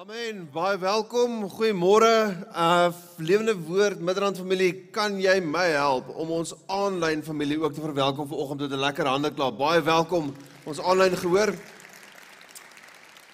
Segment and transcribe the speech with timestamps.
[0.00, 0.46] Amen.
[0.48, 1.42] Baie welkom.
[1.52, 2.32] Goeiemôre.
[2.56, 2.88] Uh
[3.20, 8.30] Lewende Woord Midrand familie, kan jy my help om ons aanlyn familie ook te verwelkom
[8.30, 9.58] vanoggend met 'n lekker hande klap.
[9.58, 10.32] Baie welkom
[10.64, 11.52] ons aanlyn gehoor.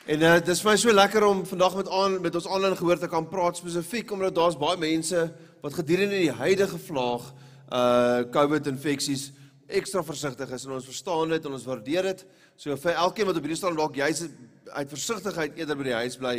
[0.06, 2.98] En uh dis vir my so lekker om vandag met aan met ons aanlyn gehoor
[2.98, 7.32] te kan praat spesifiek omdat daar's baie mense wat gedurende die huidige vlaag
[7.70, 9.30] uh COVID infeksies
[9.68, 12.26] ekstra versigtig is en ons verstaan dit en ons waardeer dit.
[12.56, 14.26] So vir elkeen wat op hierdie stadium dalk jy's
[14.72, 16.36] uit versigtigheid eerder by die huis bly.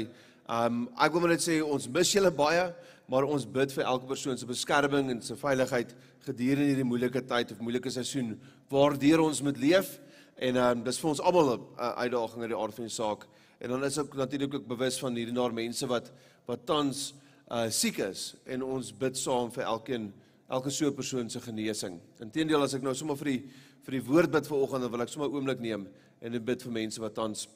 [0.48, 2.70] Um ek wil net sê ons mis julle baie,
[3.08, 5.94] maar ons bid vir elke persoon se beskerming en se veiligheid
[6.26, 8.36] gedurende hierdie moeilike tyd of moeilike seisoen
[8.72, 9.98] waardeur ons moet leef.
[10.38, 13.27] En um dis vir ons almal 'n uitdaging in die aard van die saak.
[13.59, 16.12] En dan is ek natuurlik ook bewus van hierdie naar mense wat
[16.45, 17.14] wat tans
[17.52, 20.14] uh siek is en ons bid saam vir elkeen
[20.50, 22.00] elke so 'n persoon se genesing.
[22.20, 23.44] Inteendeel as ek nou sommer vir die
[23.84, 25.88] vir die woord bid vanoggend, dan wil ek sommer 'n oomblik neem
[26.22, 27.48] en bid vir mense wat tans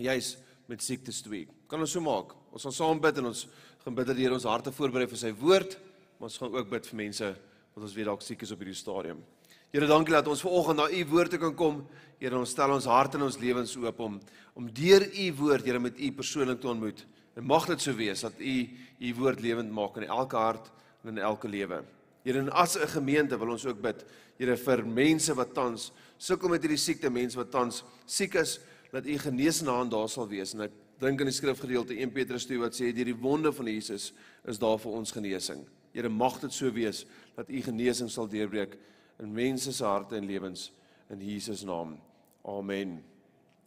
[0.00, 0.36] juis
[0.68, 1.48] met siektes twee.
[1.68, 2.34] Kan ons so maak?
[2.52, 3.46] Ons gaan saam bid en ons
[3.84, 5.78] gaan bid dat die Here ons harte voorberei vir sy woord,
[6.18, 7.28] maar ons gaan ook bid vir mense
[7.74, 9.22] wat ons weet dalk siek is op hierdie stadium.
[9.68, 11.82] Here, dankie dat ons vanoggend na u woord te kan kom.
[12.18, 14.18] Here, ons stel ons harte en ons lewens oop om
[14.58, 17.04] om deur u woord, Here, met u persoonlik te ontmoet.
[17.36, 18.54] En mag dit so wees dat u
[18.98, 20.72] u woord lewend maak in elke hart
[21.04, 21.82] en in elke lewe.
[22.24, 24.04] Here, en as 'n gemeente wil ons ook bid,
[24.38, 28.58] Here, vir mense wat tans sukkel met hierdie siekte, mense wat tans siek is,
[28.90, 32.46] dat u genesende hand daar sal wees en ek dink in die skrifgedeelte 1 Petrus
[32.48, 34.12] 2 wat sê deur die wonde van Jesus
[34.48, 35.62] is daar vir ons genesing.
[35.94, 37.04] Here mag dit so wees
[37.36, 38.74] dat u genesing sal deurbreek
[39.22, 40.72] in mense se harte en lewens
[41.10, 41.96] in Jesus naam.
[42.44, 42.98] Amen.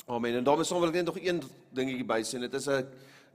[0.07, 0.35] Amen.
[0.35, 2.39] En daarmee sal ek net nog een dingetjie by sê.
[2.39, 2.85] Dit is 'n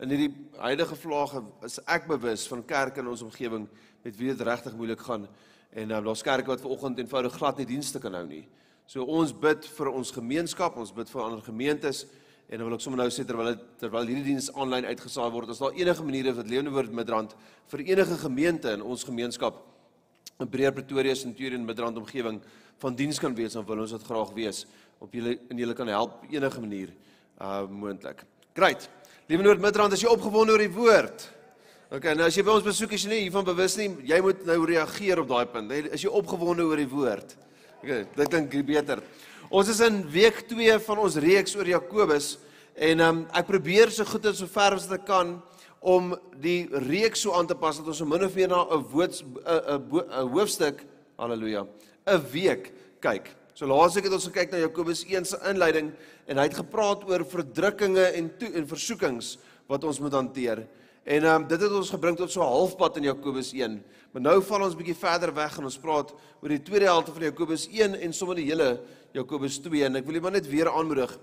[0.00, 3.66] in hierdie huidige vlaag is ek bewus van kerke in ons omgewing
[4.02, 5.24] met wie dit regtig moeilik gaan
[5.72, 8.44] en uh, daar's kerke wat ver oggend eenvoudig glad nie dienste kan hou nie.
[8.86, 12.04] So ons bid vir ons gemeenskap, ons bid vir ander gemeentes
[12.46, 15.58] en dan wil ek sommer nou sê terwyl terwyl hierdie diens aanlyn uitgesaai word, as
[15.58, 17.32] daar enige maniere wat Lewende Woord Midrand
[17.72, 19.58] vir enige gemeente in ons gemeenskap
[20.38, 22.38] in Breër Pretoria Centurion Midrand omgewing
[22.78, 24.62] van diens kan wees, dan wil ons dit graag wees
[25.02, 26.92] op julle en julle kan help enige manier
[27.42, 28.22] uh moontlik.
[28.54, 28.86] Great.
[29.26, 31.26] Lewende Woord Midrand, as jy opgewonde oor die woord.
[31.90, 34.46] OK, nou as jy by ons besoek is jy nie hiervan bewus nie, jy moet
[34.46, 35.74] nou reageer op daai punt.
[35.90, 37.34] As jy opgewonde oor die woord.
[37.86, 38.98] Okay, dit klink beter.
[39.46, 42.32] Ons is in week 2 van ons reeks oor Jakobus
[42.74, 45.36] en um, ek probeer so goed as so ver as ek kan
[45.78, 46.08] om
[46.42, 50.32] die reeks so aan te pas dat ons so min of meer na 'n 'n
[50.34, 50.82] hoofstuk,
[51.14, 51.62] haleluja,
[52.10, 53.30] 'n week kyk.
[53.54, 55.94] So laasweek het ons gekyk na Jakobus 1 se inleiding
[56.26, 59.38] en hy het gepraat oor verdrukkinge en toe en versoekings
[59.68, 60.66] wat ons moet hanteer.
[61.06, 63.76] En ehm um, dit het ons gebring tot so halfpad in Jakobus 1.
[64.10, 66.08] Maar nou val ons bietjie verder weg en ons praat
[66.42, 68.72] oor die tweede helfte van Jakobus 1 en sommer die hele
[69.14, 71.14] Jakobus 2 en ek wil julle net weer aanmoedig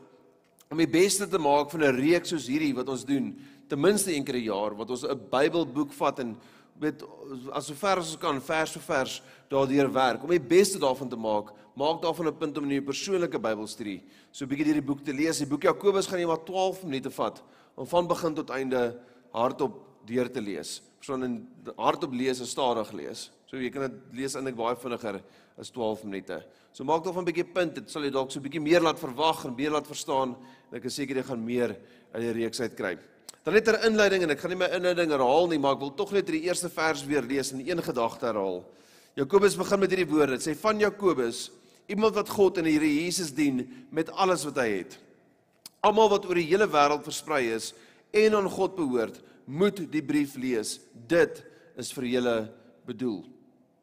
[0.72, 3.36] om die beste te maak van 'n reeks soos hierdie wat ons doen,
[3.68, 6.38] ten minste een keer 'n jaar wat ons 'n Bybelboek vat en
[6.80, 7.04] met
[7.52, 11.10] as so ver as ons kan vers vir vers daardeur werk om die beste daarvan
[11.10, 11.52] te maak.
[11.76, 14.02] Maak daarvan 'n punt om in 'n persoonlike Bybelstudie
[14.32, 15.40] so 'n bietjie hierdie boek te lees.
[15.40, 17.44] Die boek Jakobus gaan jy maar 12 minute vat
[17.76, 18.98] om van begin tot einde
[19.34, 20.82] hardop deur te lees.
[21.00, 21.38] Persoon in
[21.78, 23.30] hardop lees en stadig lees.
[23.50, 25.20] So jy kan dit lees eintlik baie vinniger
[25.60, 26.40] as 12 minute.
[26.74, 29.00] So maak dalk 'n bietjie punt, dit sal jy dalk so 'n bietjie meer laat
[29.00, 30.36] verwag en meer laat verstaan
[30.72, 31.78] en ek is seker jy gaan meer
[32.14, 32.98] uit die reeks uit kry.
[33.44, 35.94] Dan net 'n inleiding en ek gaan nie my inleiding herhaal nie, maar ek wil
[35.94, 38.66] tog net die eerste vers weer lees en een gedagte herhaal.
[39.16, 40.38] Jakobus begin met hierdie woorde.
[40.38, 41.52] Dit sê van Jakobus,
[41.88, 44.98] iemand wat God en die Here Jesus dien met alles wat hy het.
[45.82, 47.74] Almal wat oor die hele wêreld versprei is,
[48.14, 50.78] en aan God behoort, moet die brief lees.
[50.94, 51.42] Dit
[51.80, 52.38] is vir julle
[52.88, 53.24] bedoel.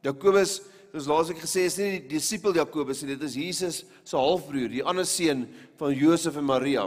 [0.07, 0.61] Jakobus,
[0.91, 4.85] soos laasweek gesê is nie die disipel Jakobus nie, dit is Jesus se halfbroer, die
[4.87, 5.45] ander seun
[5.81, 6.87] van Josef en Maria.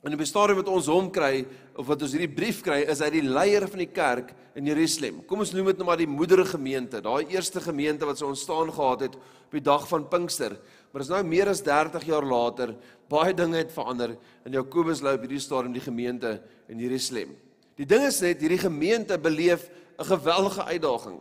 [0.00, 1.42] En die bestaan wat ons hom kry
[1.76, 5.18] of wat ons hierdie brief kry is uit die leier van die kerk in Jerusalem.
[5.28, 9.04] Kom ons noem dit nou maar die moedergemeente, daai eerste gemeente wat so ontstaan gehad
[9.08, 10.56] het op die dag van Pinkster.
[10.90, 12.74] Maar is nou meer as 30 jaar later,
[13.10, 17.36] baie dinge het verander en Jakobus lei op hierdie stadium die gemeente in Jerusalem.
[17.78, 21.20] Die ding is net hierdie gemeente beleef 'n geweldige uitdaging.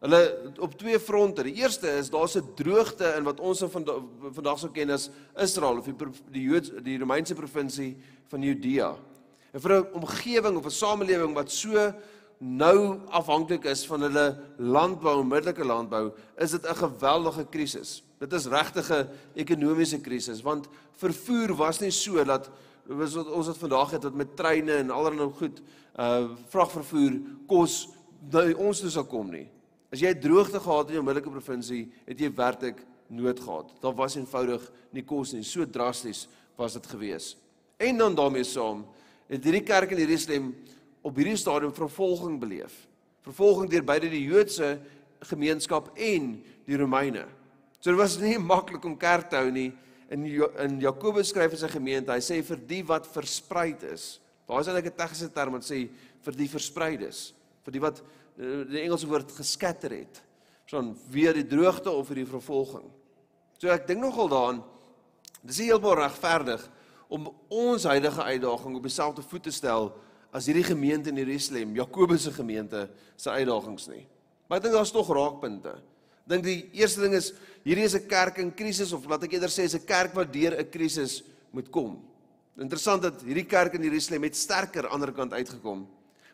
[0.00, 1.42] Hulle op twee fronte.
[1.42, 5.78] Die eerste is daar's 'n droogte in wat ons vandag vandag sou ken as Israel
[5.78, 5.94] of die
[6.30, 7.96] die Jood die Romeinse provinsie
[8.28, 8.96] van Judea.
[9.52, 11.92] En vir 'n omgewing of 'n samelewing wat so
[12.38, 18.02] nou afhanklik is van hulle landbou, onmiddellike landbou, is dit 'n geweldige krisis.
[18.18, 22.50] Dit is regtig 'n ekonomiese krisis want vervoer was nie so dat
[22.86, 25.62] was wat ons het vandag het met treine en allerlei goed
[25.98, 27.88] uh vragvervoer kos
[28.30, 29.48] by ons toe sal kom nie.
[29.92, 33.70] As jy droogte gehad in jou middellike provinsie, het jy werklik nood gehad.
[33.80, 35.42] Daar was eenvoudig nie kos nie.
[35.42, 36.26] So drasties
[36.56, 37.36] was dit gewees.
[37.78, 38.84] En dan daarmee saam
[39.28, 40.52] het hierdie kerk in Jerusalem
[41.02, 42.86] op hierdie stadium vervolging beleef.
[43.22, 44.78] Vervolging deur beide die Joodse
[45.28, 46.30] gemeenskap en
[46.66, 47.26] die Romeine.
[47.80, 49.70] So dit was nie maklik om kerk te hou nie.
[50.10, 50.24] In
[50.64, 54.20] in Jakobus skryf hy sy gemeente, hy sê vir die wat verspreid is.
[54.48, 55.88] Daar is 'n tegniese term wat sê
[56.22, 57.34] vir die verspreides,
[57.64, 58.00] vir die wat
[58.38, 60.22] eh, die Engelse woord geskatter het.
[60.66, 62.90] Son weer die droogte of vir die vervolging.
[63.58, 64.64] So ek dink nogal daaraan
[65.42, 66.70] dis heeltemal regverdig
[67.08, 69.92] om ons huidige uitdaging op dieselfde voet te stel
[70.32, 74.06] as hierdie gemeente in Jerusalem, Jakobus se gemeente se uitdagings nie.
[74.48, 75.78] Maar ek dink daar's tog raakpunte.
[76.28, 77.32] Dink die eerste ding is
[77.64, 80.32] hierdie is 'n kerk in krisis of laat ek eerder sê is 'n kerk wat
[80.32, 81.22] deur 'n krisis
[81.52, 81.98] moet kom.
[82.58, 85.86] Interessant dat hierdie kerk in Jerusalem met sterker aan die ander kant uitgekom.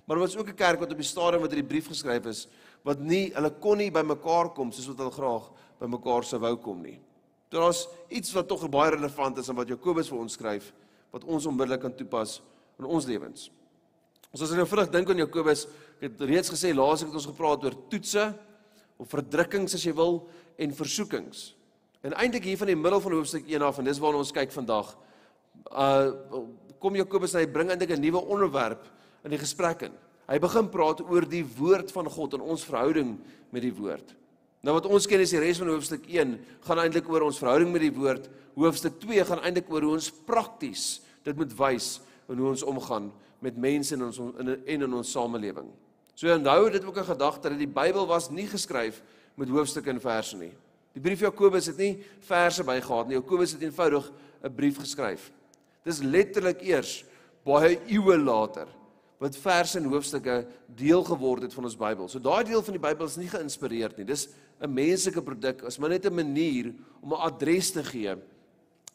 [0.06, 2.48] Maar dit was ook 'n kerk wat op die stadium wat hierdie brief geskryf is,
[2.82, 5.50] wat nie hulle kon nie bymekaar kom soos wat hulle graag
[5.80, 7.00] bymekaar sou wou kom nie.
[7.50, 10.72] Daar's iets wat tog baie relevant is aan wat Jakobus vir ons skryf
[11.12, 12.40] wat ons onmiddellik kan toepas
[12.78, 13.50] in ons lewens.
[14.32, 15.66] Ons as ons nou vinnig dink aan Jakobus,
[16.00, 18.34] ek het reeds gesê laas ek het ons gepraat oor toetse
[18.98, 20.24] of verdrukkings as jy wil
[20.60, 21.54] en versoekings.
[22.04, 24.52] En eintlik hier van die middel van hoofstuk 1 af en dis waarna ons kyk
[24.54, 24.94] vandag.
[25.70, 26.12] Uh
[26.84, 28.84] kom Jakobus hy bring eintlik 'n nuwe onderwerp
[29.24, 29.92] in die gesprek in.
[30.28, 33.16] Hy begin praat oor die woord van God en ons verhouding
[33.50, 34.14] met die woord.
[34.64, 37.72] Nou wat ons ken is die res van hoofstuk 1 gaan eintlik oor ons verhouding
[37.72, 38.28] met die woord.
[38.54, 43.12] Hoofstuk 2 gaan eintlik oor hoe ons prakties dit moet wys en hoe ons omgaan
[43.44, 45.68] met mense in ons in en in ons samelewing.
[46.14, 49.02] So onthou dit ook 'n gedagte dat die Bybel was nie geskryf
[49.34, 50.52] met hoofstukke en verse nie.
[50.92, 53.16] Die brief Jakobus het nie verse bygehad nie.
[53.16, 54.12] Jakobus het eenvoudig
[54.42, 55.32] 'n brief geskryf.
[55.84, 57.04] Dis letterlik eers
[57.44, 58.66] baie eeue later
[59.18, 62.08] wat verse en hoofstukke deel geword het van ons Bybel.
[62.08, 64.04] So daai deel van die Bybel is nie geïnspireerd nie.
[64.04, 64.28] Dis
[64.60, 65.62] 'n menslike produk.
[65.62, 68.16] Is maar net 'n manier om 'n adres te gee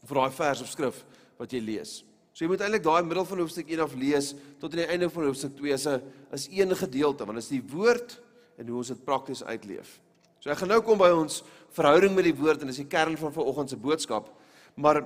[0.06, 1.06] vir daai vers of skrif
[1.38, 2.04] wat jy lees.
[2.40, 4.30] So jy moet eintlik daai middel van hoofstuk 1 af lees
[4.62, 6.00] tot aan die einde van hoofstuk 2 as 'n
[6.32, 8.16] as een gedeelte want dit is die woord
[8.56, 10.00] en hoe ons dit prakties uitleef.
[10.40, 11.44] So ek gaan nou kom by ons
[11.76, 14.32] verhouding met die woord en dis die kern van vanoggend se boodskap.
[14.76, 15.04] Maar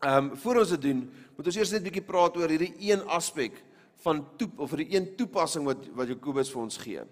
[0.00, 2.74] ehm um, voor ons dit doen, moet ons eers net 'n bietjie praat oor hierdie
[2.80, 3.52] een aspek
[4.00, 7.02] van toep of hierdie een toepassing wat wat Jakobus vir ons gee.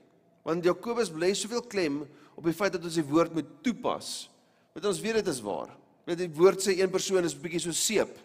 [0.45, 2.07] Want Jakobus lê soveel klem
[2.37, 4.31] op die feit dat ons die woord moet toepas.
[4.73, 5.77] Want ons weet dit is waar.
[6.07, 8.17] Weet die woord sê een persoon is bietjie so seep.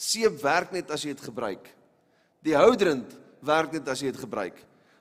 [0.00, 1.66] Seep werk net as jy dit gebruik.
[2.40, 3.12] Die houderend
[3.44, 4.56] werk net as jy dit gebruik.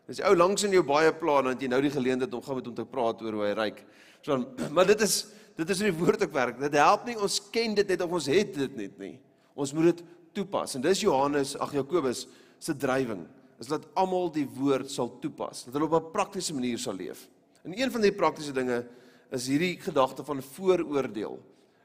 [0.10, 2.60] As jy ou langs in jou baie plan dan jy nou die geleentheid om gaan
[2.60, 3.84] met hom te praat oor hoe hy ryk.
[4.26, 4.36] So
[4.76, 5.22] maar dit is
[5.60, 6.60] dit is in die woord ook werk.
[6.60, 9.16] Dit help nie ons ken dit net of ons het dit net nie.
[9.60, 10.04] Ons moet dit
[10.36, 10.76] toepas.
[10.76, 12.26] En dis Johannes, ag Jakobus
[12.60, 13.26] se drywing
[13.60, 15.66] is dat almal die woord sal toepas.
[15.68, 17.28] Dat hulle op 'n praktiese manier sal leef.
[17.64, 18.86] En een van die praktiese dinge
[19.32, 21.40] is hierdie gedagte van vooroordeel.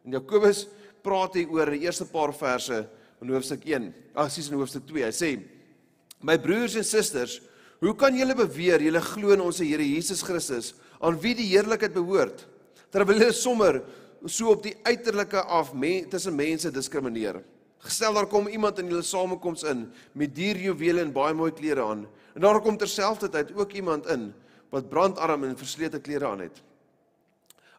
[0.04, 0.66] En Jakobus
[1.02, 2.88] praat hier oor die eerste paar verse
[3.24, 3.88] in hoofstuk 1.
[4.14, 5.06] Ag, sies in hoofstuk 2.
[5.08, 5.30] Hy sê:
[6.20, 7.40] "My broers en susters,
[7.80, 11.94] hoe kan julle beweer julle glo in ons Here Jesus Christus, aan wie die heerlikheid
[11.94, 12.46] behoort,
[12.92, 13.82] terwyl julle sommer
[14.26, 17.42] so op die uiterlike af men, tussen mense diskrimineer?
[17.84, 22.06] Gestel daar kom iemand in julle samekoms in met dierjuwele en baie mooi klere aan,
[22.34, 24.32] en daar kom terselfdertyd ook iemand in
[24.70, 26.62] wat brandarm en verslete klere aan het."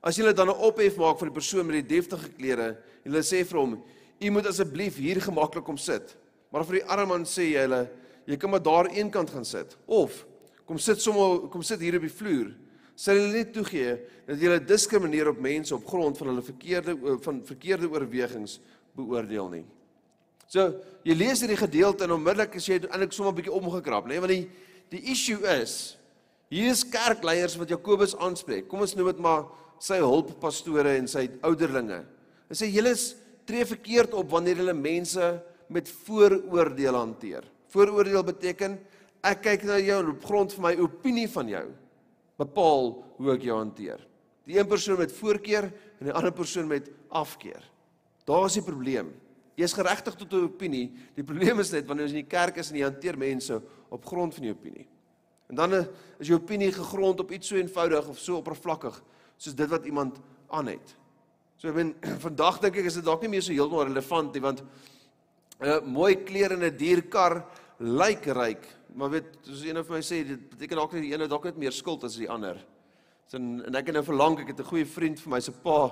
[0.06, 3.22] As jy dan 'n ophef maak vir die persoon met die deftige klere, en jy
[3.22, 3.84] sê vir hom,
[4.20, 6.16] U moet asseblief hier gemaklik kom sit.
[6.52, 7.82] Maar vir die arme man sê jy hulle,
[8.26, 10.24] jy kan maar daar eenkant gaan sit of
[10.66, 12.54] kom sit sommer kom sit hier op die vloer.
[12.96, 16.96] Sal hulle net toegee dat jy hulle diskrimineer op mense op grond van hulle verkeerde
[17.26, 18.60] van verkeerde oorwegings
[18.96, 19.66] beoordeel nie.
[20.48, 20.70] So,
[21.04, 24.32] jy lees hierdie gedeelte en onmiddellik as jy eintlik sommer 'n bietjie omgekrap, nê, want
[24.32, 24.48] die
[24.90, 25.98] die issue is
[26.50, 28.68] hier is kerkleiers wat Jakobus aanspreek.
[28.70, 29.48] Kom ons noem dit maar
[29.82, 32.06] sy hulppastore en sy ouderlinge.
[32.50, 37.46] Hy sê julle is tree verkeerd op wanneer hulle mense met vooroordeel hanteer.
[37.74, 38.80] Vooroordeel beteken
[39.26, 41.66] ek kyk na jou op grond van my opinie van jou
[42.40, 44.02] bepaal hoe ek jou hanteer.
[44.46, 47.64] Die een persoon met voorkeur en die ander persoon met afkeer.
[48.26, 49.14] Daar is die probleem.
[49.56, 50.92] Jy is geregtig tot 'n opinie.
[51.16, 54.06] Die probleem is net wanneer jy in die kerk is en jy hanteer mense op
[54.06, 54.88] grond van jou opinie.
[55.50, 55.74] En dan
[56.20, 59.04] is jou opinie gegrond op iets so eenvoudig of so oppervlakkig
[59.38, 60.96] soos dit wat iemand aan het.
[61.66, 61.96] So ek ben
[62.28, 65.78] vandag dink ek is dit dalk nie meer so heeltemal relevant nie want 'n uh,
[65.82, 67.42] mooi klere in 'n dierkar
[67.80, 71.26] lyk ryk, maar weet soos een van my sê dit beteken dalk nie die een
[71.28, 72.62] dalk net meer skuld as die ander.
[73.26, 75.52] So en, en ek het nou verlang ek het 'n goeie vriend vir my se
[75.52, 75.90] pa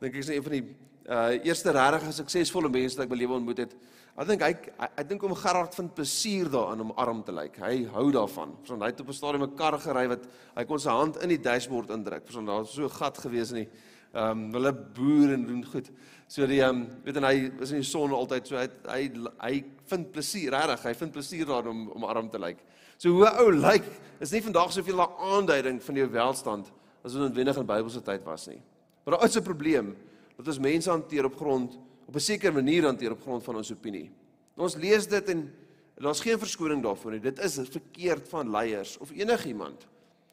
[0.00, 0.64] dink ek is een van die
[1.10, 3.76] uh eerste regtig suksesvolle mense wat ek belewe ontmoet het.
[4.16, 4.56] Ek dink hy
[4.96, 7.60] ek dink om Gerard vind plesier daarin om arm te lyk.
[7.60, 8.56] Hy hou daarvan.
[8.64, 10.24] Want hy het op 'n stadium 'n kar gery wat
[10.56, 12.24] hy kon sy hand in die dashboard indruk.
[12.32, 13.70] Want daar was so 'n gat gewees in die
[14.12, 15.90] Ehm um, hulle boer en doen goed.
[16.26, 19.02] So die ehm um, weet en hy is in die son altyd so hy hy
[19.38, 20.82] hy vind plesier regtig.
[20.88, 22.58] Hy vind plesier daarin om om arm te lyk.
[22.98, 23.86] So hoe ou lyk
[24.20, 26.72] is nie vandag soveel 'n aanduiding van jou welstand
[27.04, 28.60] as wat noodwendig in Bybelse tyd was nie.
[29.04, 29.96] Maar daar is 'n probleem
[30.36, 33.70] dat ons mense hanteer op grond op 'n sekere manier hanteer op grond van ons
[33.70, 34.10] opinie.
[34.56, 35.52] Ons lees dit en
[35.94, 37.20] daar's geen verskoning daarvoor nie.
[37.20, 39.86] Dit is verkeerd van leiers of enigiemand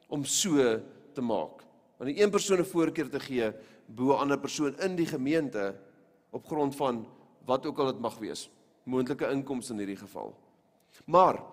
[0.08, 0.80] om so
[1.14, 1.67] te maak.
[1.98, 3.54] Want die een persoon 'n voorkeur te gee
[3.86, 5.76] bo 'n ander persoon in die gemeente
[6.32, 7.08] op grond van
[7.46, 8.50] wat ook al dit mag wees,
[8.84, 10.36] moontlike inkomste in hierdie geval.
[11.06, 11.44] Maar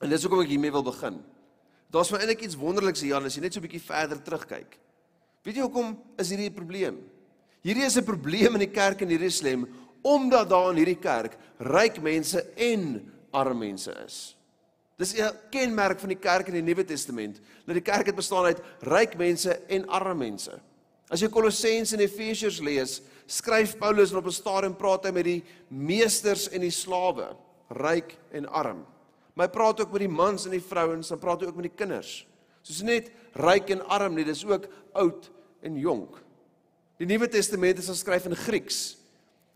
[0.00, 1.22] en dis hoekom ek hiermee wil begin.
[1.90, 4.78] Daar's vir eintlik iets wonderliks hier as jy net so 'n bietjie verder terugkyk.
[5.42, 6.98] Weet jy hoekom is hierdie 'n probleem?
[7.62, 9.68] Hierdie is 'n probleem in die kerk in Jerusalem
[10.02, 14.35] omdat daar in hierdie kerk ryk mense en arm mense is.
[14.96, 18.44] Dis 'n kenmerk van die kerk in die Nuwe Testament, dat die kerk het bestaan
[18.44, 20.60] uit ryk mense en arme mense.
[21.08, 25.24] As jy Kolossense en Efesiërs lees, skryf Paulus en op 'n stadium praat hy met
[25.24, 27.36] die meesters en die slawe,
[27.70, 28.86] ryk en arm.
[29.34, 31.68] Maar hy praat ook met die mans en die vrouens, dan praat hy ook met
[31.68, 32.26] die kinders.
[32.62, 35.30] Soos net ryk en arm nie, dis ook oud
[35.62, 36.22] en jonk.
[36.98, 38.96] Die Nuwe Testament is geskryf in Grieks,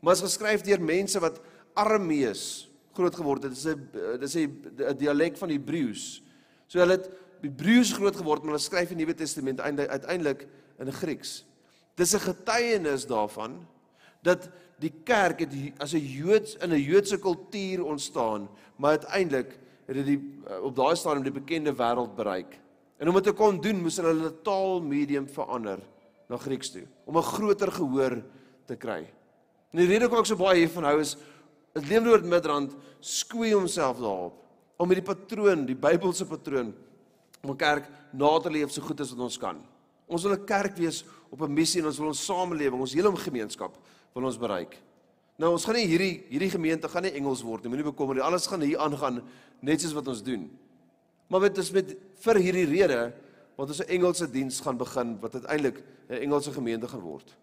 [0.01, 1.41] maar is geskryf deur mense wat
[1.75, 3.53] armees groot geword het.
[3.55, 6.23] Dit is 'n dis 'n dialek van Hebreëus.
[6.67, 7.11] So hulle het
[7.43, 10.47] Hebreëus groot geword, maar hulle skryf die Nuwe Testament uiteindelik
[10.79, 11.45] in Grieks.
[11.95, 13.67] Dis 'n getuienis daarvan
[14.23, 20.07] dat die kerk het as 'n Joods in 'n Joodse kultuur ontstaan, maar uiteindelik het
[20.07, 20.21] dit
[20.63, 22.59] op daai stadium die bekende wêreld bereik.
[22.97, 25.79] En om dit te kon doen, moes hulle hulle taalmedium verander
[26.29, 28.23] na Grieks toe om 'n groter gehoor
[28.67, 29.09] te kry.
[29.71, 31.17] En die rede hoekom ek so baie hiervan hou is
[31.75, 34.35] 'n lewenwoord Midrand skoei homself daarop
[34.77, 36.75] om met die patroon, die Bybelse patroon
[37.43, 39.63] om 'n kerk na te leef so goed as wat ons kan.
[40.07, 43.17] Ons wil 'n kerk wees op 'n missie en ons wil ons samelewing, ons hele
[43.17, 43.77] gemeenskap
[44.15, 44.81] wil ons bereik.
[45.39, 47.71] Nou ons gaan nie hierdie hierdie gemeente gaan nie Engels word nie.
[47.71, 48.23] Moenie bekommer nie.
[48.23, 49.23] Alles gaan hier aangaan
[49.63, 50.51] net soos wat ons doen.
[51.29, 53.13] Maar dit is met vir hierdie rede
[53.57, 57.37] wat ons 'n Engelse diens gaan begin wat uiteindelik 'n Engelse gemeente gaan word.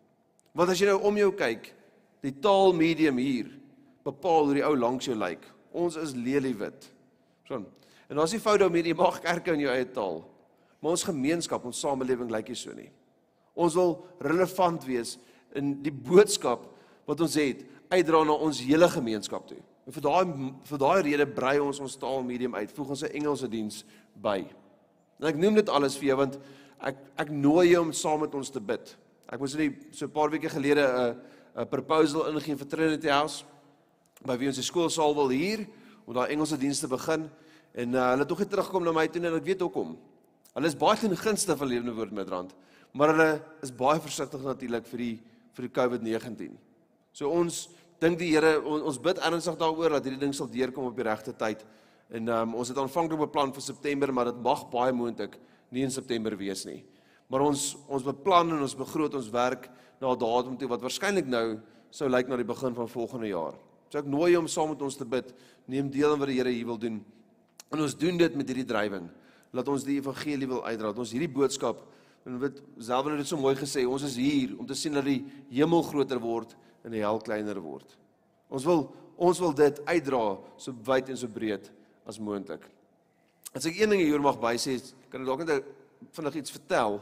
[0.53, 1.73] Want as jy nou om jou kyk,
[2.21, 3.47] die taalmedium hier
[4.07, 5.43] bepaal hoe die ou langs jou lyk.
[5.75, 6.87] Ons is leliewit.
[7.47, 7.61] So.
[8.07, 10.21] En daar's nie fout daarmee jy mag kerke in jou eie taal.
[10.79, 12.89] Maar ons gemeenskap, ons samelewing lyk nie so nie.
[13.57, 15.15] Ons wil relevant wees
[15.57, 16.67] in die boodskap
[17.07, 19.59] wat ons het uitdra na ons hele gemeenskap toe.
[19.87, 20.23] En vir daai
[20.67, 22.71] vir daai rede brei ons ons taalmedium uit.
[22.75, 24.45] Voeg ons 'n Engelse diens by.
[25.19, 26.39] En ek noem dit alles vir jou want
[26.79, 28.97] ek ek nooi jou om saam met ons te bid.
[29.31, 31.15] Ek moes net so 'n paar weke gelede 'n
[31.61, 33.43] 'n proposal ingee vir Trinity House
[34.27, 35.65] by wie ons die skoolsaal wil hier
[36.05, 37.27] om daai Engelse dienste begin
[37.77, 39.95] en uh, hulle het tog net terugkom na my toe en ek weet hoekom.
[40.57, 42.53] Hulle is baie ten gunste van lewende woord Midrand,
[42.97, 43.29] maar hulle
[43.65, 45.15] is baie versigtig natuurlik vir die
[45.57, 46.57] vir die COVID-19.
[47.17, 47.65] So ons
[48.01, 51.05] dink die Here on, ons bid ernstig daaroor dat hierdie ding sal deurkom op die
[51.07, 51.63] regte tyd.
[52.13, 55.39] En um, ons het aanvanklik beplan vir September, maar dit mag baie moontlik
[55.73, 56.83] nie in September wees nie.
[57.27, 59.67] Maar ons ons beplan en ons begroot ons werk
[59.99, 63.57] na 'n datum toe wat waarskynlik nou sou lyk na die begin van volgende jaar.
[63.89, 65.29] So ek nooi jou om saam met ons te bid.
[65.67, 66.99] Neem deel aan wat die Here hier wil doen.
[67.71, 69.07] En ons doen dit met hierdie drywing.
[69.55, 70.91] Laat ons die evangelie wil uitdra.
[70.91, 71.83] Ons hierdie boodskap
[72.27, 75.05] en wat selfs het dit so mooi gesê, ons is hier om te sien dat
[75.07, 75.21] die
[75.53, 77.93] hemel groter word en die hel kleiner word.
[78.51, 80.19] Ons wil ons wil dit uitdra
[80.61, 81.71] so wyd en so breed
[82.05, 82.67] as moontlik.
[83.55, 84.75] As ek een ding hier mag bysê,
[85.09, 85.71] kan ek dalk net
[86.13, 86.99] vinnig iets vertel.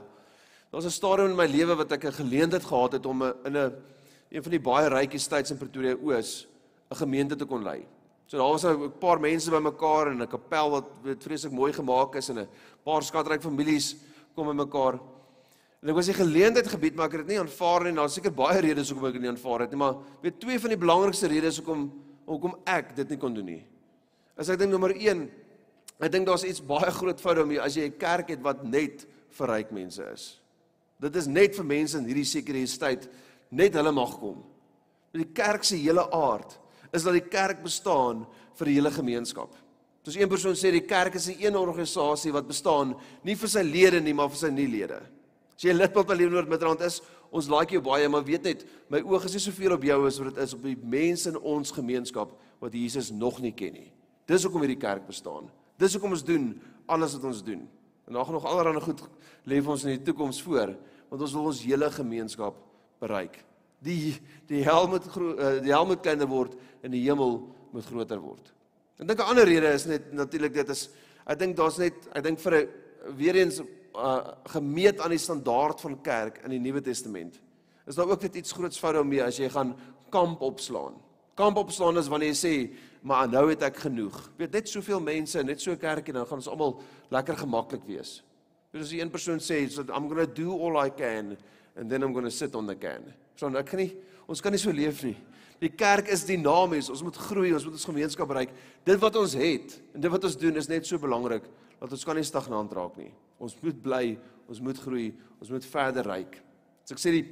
[0.69, 3.57] Daar was 'n stadium in my lewe wat ek 'n geleentheid gehad het om in
[3.57, 3.73] 'n
[4.29, 6.47] een van die baie rykie stads in Pretoria Oos
[6.91, 7.85] 'n gemeente te kon lei.
[8.27, 11.73] So daar was nou 'n paar mense bymekaar in 'n kapel wat weet vreeslik mooi
[11.73, 12.47] gemaak is en 'n
[12.83, 13.95] paar skatryk families
[14.35, 14.99] kom bymekaar.
[15.81, 17.93] En ek was die geleentheid gebied maar ek het dit nie aanvaar nie.
[17.93, 20.69] Daar's seker baie redes hoekom ek dit nie aanvaar het nie, maar weet twee van
[20.69, 21.91] die belangrikste redes hoekom
[22.25, 23.65] hoekom ek dit nie kon doen nie.
[24.35, 25.29] As ek dink nommer 1,
[25.99, 29.05] ek dink daar's iets baie groot fout daarmee as jy 'n kerk het wat net
[29.29, 30.41] vir ryk mense is.
[30.99, 33.09] Dit is net vir mense in hierdie sekere tyd
[33.51, 34.43] net hulle mag kom.
[35.13, 36.59] Die kerk se hele aard
[36.93, 38.25] is dat die kerk bestaan
[38.59, 39.53] vir die hele gemeenskap.
[40.05, 43.61] Soos een persoon sê die kerk is 'n een organisasie wat bestaan nie vir sy
[43.61, 45.01] lede nie, maar vir sy nie lede.
[45.55, 47.01] As jy lidmaat by Leeuwenoord Midrand is,
[47.31, 50.19] ons like jou baie, maar weet net, my oog is nie soveel op jou as
[50.19, 53.91] wat dit is op die mense in ons gemeenskap wat Jesus nog nie ken nie.
[54.27, 55.49] Dis hoekom hierdie kerk bestaan.
[55.77, 57.67] Dis hoekom ons doen alles wat ons doen.
[58.07, 59.01] En daar gaan nog allerlei goed
[59.45, 60.75] lê vir ons in die toekoms voor,
[61.09, 62.55] want ons wil ons hele gemeenskap
[63.01, 63.43] bereik.
[63.85, 64.15] Die
[64.49, 67.39] die hel moet uh, die hel moet kleiner word en die hemel
[67.73, 68.51] moet groter word.
[68.99, 70.89] Ek dink 'n ander rede is net natuurlik dit is
[71.25, 72.67] ek dink daar's net ek dink vir 'n
[73.17, 73.61] weer eens
[73.95, 77.39] uh gemeet aan die standaard van kerk in die Nuwe Testament.
[77.87, 79.75] Is daar ook net iets groots fout daarmee as jy gaan
[80.09, 80.95] kamp opslaan?
[81.35, 85.43] Kamp opslaan is wanneer jy sê, "Maar nou het ek genoeg." Weet net soveel mense,
[85.43, 88.23] net so 'n kerkie dan gaan ons almal lekker gemaklik wees.
[88.71, 91.37] Weet as 'n een persoon sê, so, "I'm going to do all I can
[91.75, 93.93] and then I'm going to sit on the can." So ek kan nie
[94.27, 95.15] ons kan nie so leef nie.
[95.61, 96.89] Die kerk is dinamies.
[96.91, 98.51] Ons moet groei, ons moet ons gemeenskap bereik.
[98.87, 101.45] Dit wat ons het en dit wat ons doen is net so belangrik
[101.79, 103.11] dat ons kan nie stagnant raak nie.
[103.41, 104.05] Ons moet bly,
[104.49, 105.09] ons moet groei,
[105.41, 106.39] ons moet verder reik.
[106.85, 107.25] As ek sê die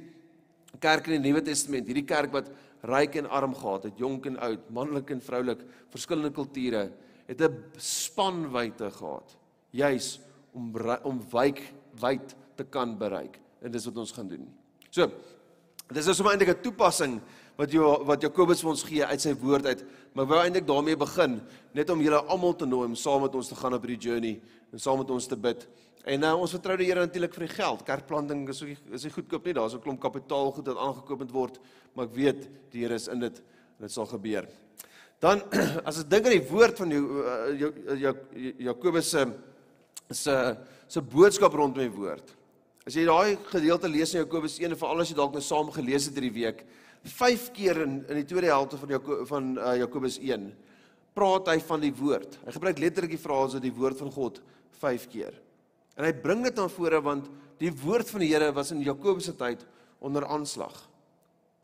[0.82, 2.50] kerk in die Nuwe Testament, hierdie kerk wat
[2.84, 6.90] ryk en arm gehad het, jonk en oud, manlik en vroulik, verskillende kulture,
[7.26, 9.36] het 'n spanwyte gehad,
[9.72, 10.20] juis
[10.52, 11.62] om om wyk
[12.00, 13.40] wyd te kan bereik.
[13.62, 14.46] En dis wat ons gaan doen.
[14.90, 15.10] So,
[15.92, 17.20] dis is sommer eintlik 'n toepassing
[17.58, 19.84] wat Jo wat Jakobus vir ons gee uit sy woord uit.
[20.14, 21.40] Maar wou eintlik daarmee begin,
[21.72, 24.40] net om julle almal te nooi om saam met ons te gaan op hierdie journey
[24.72, 25.66] en saam met ons te bid.
[26.04, 27.84] En nou uh, ons vertrou die Here natuurlik vir die geld.
[27.86, 29.54] Kerkplanting is ook is nie goedkoop nie.
[29.54, 31.60] Daar's 'n klomp kapitaal goed wat aangekoop moet word,
[31.94, 33.38] maar ek weet die Here is in dit
[33.78, 34.46] en dit sal gebeur.
[35.20, 35.42] Dan
[35.88, 37.04] as ek dink aan die woord van jou
[38.58, 39.26] Jakobus se
[40.10, 40.56] se
[40.88, 42.34] se boodskap rondom die woord.
[42.84, 45.70] As jy daai gedeelte lees in Jakobus 1 en veral as jy dalk nou saam
[45.72, 46.58] gelees het hierdie week,
[47.08, 50.50] 5 keer in in die tweede helfte van Jakob, van uh, Jakobus 1
[51.16, 52.36] praat hy van die woord.
[52.44, 54.42] Hy gebruik letterlik die frase die woord van God
[54.82, 55.32] 5 keer.
[55.96, 59.30] En hy bring dit na vore want die woord van die Here was in Jakobus
[59.30, 59.64] se tyd
[60.04, 60.76] onder aanslag.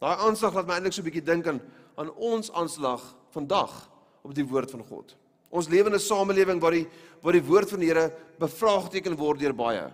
[0.01, 1.61] Daai aanslag laat my eintlik so 'n bietjie dink aan
[2.01, 3.03] aan ons aanslag
[3.37, 3.91] vandag
[4.25, 5.17] op die woord van God.
[5.51, 6.89] Ons lewe in 'n samelewing waar die
[7.21, 9.93] waar die woord van die Here bevraagteken word deur baie.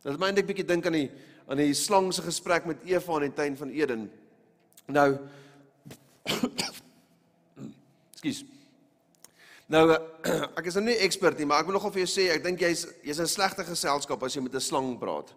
[0.00, 1.10] Dit laat my eintlik bietjie dink aan die
[1.50, 4.06] aan die slang se gesprek met Eva in die tuin van Eden.
[4.86, 5.08] Nou
[8.20, 8.44] Skus.
[9.70, 12.28] Nou eh, ek is nou nie ekspert nie, maar ek wil nogal vir jou sê,
[12.34, 15.34] ek dink jy's jy's in slegte geselskap as jy met 'n slang praat.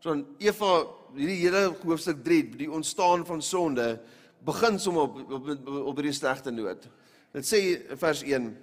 [0.00, 4.00] So dan Eva, hierdie hele hoofstuk 3, die ontstaan van sonde,
[4.44, 5.48] begin sommer op op,
[5.92, 6.88] op hierdie slegte noot.
[7.32, 7.60] Dit sê
[7.96, 8.56] vers 1: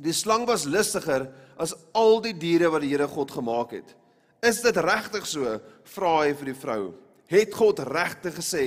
[0.00, 3.96] Die slang was lustiger as al die diere wat die Here God gemaak het.
[4.42, 5.60] Is dit regtig so?
[5.90, 6.82] vra hy vir die vrou.
[7.30, 8.64] Het God regtig gesê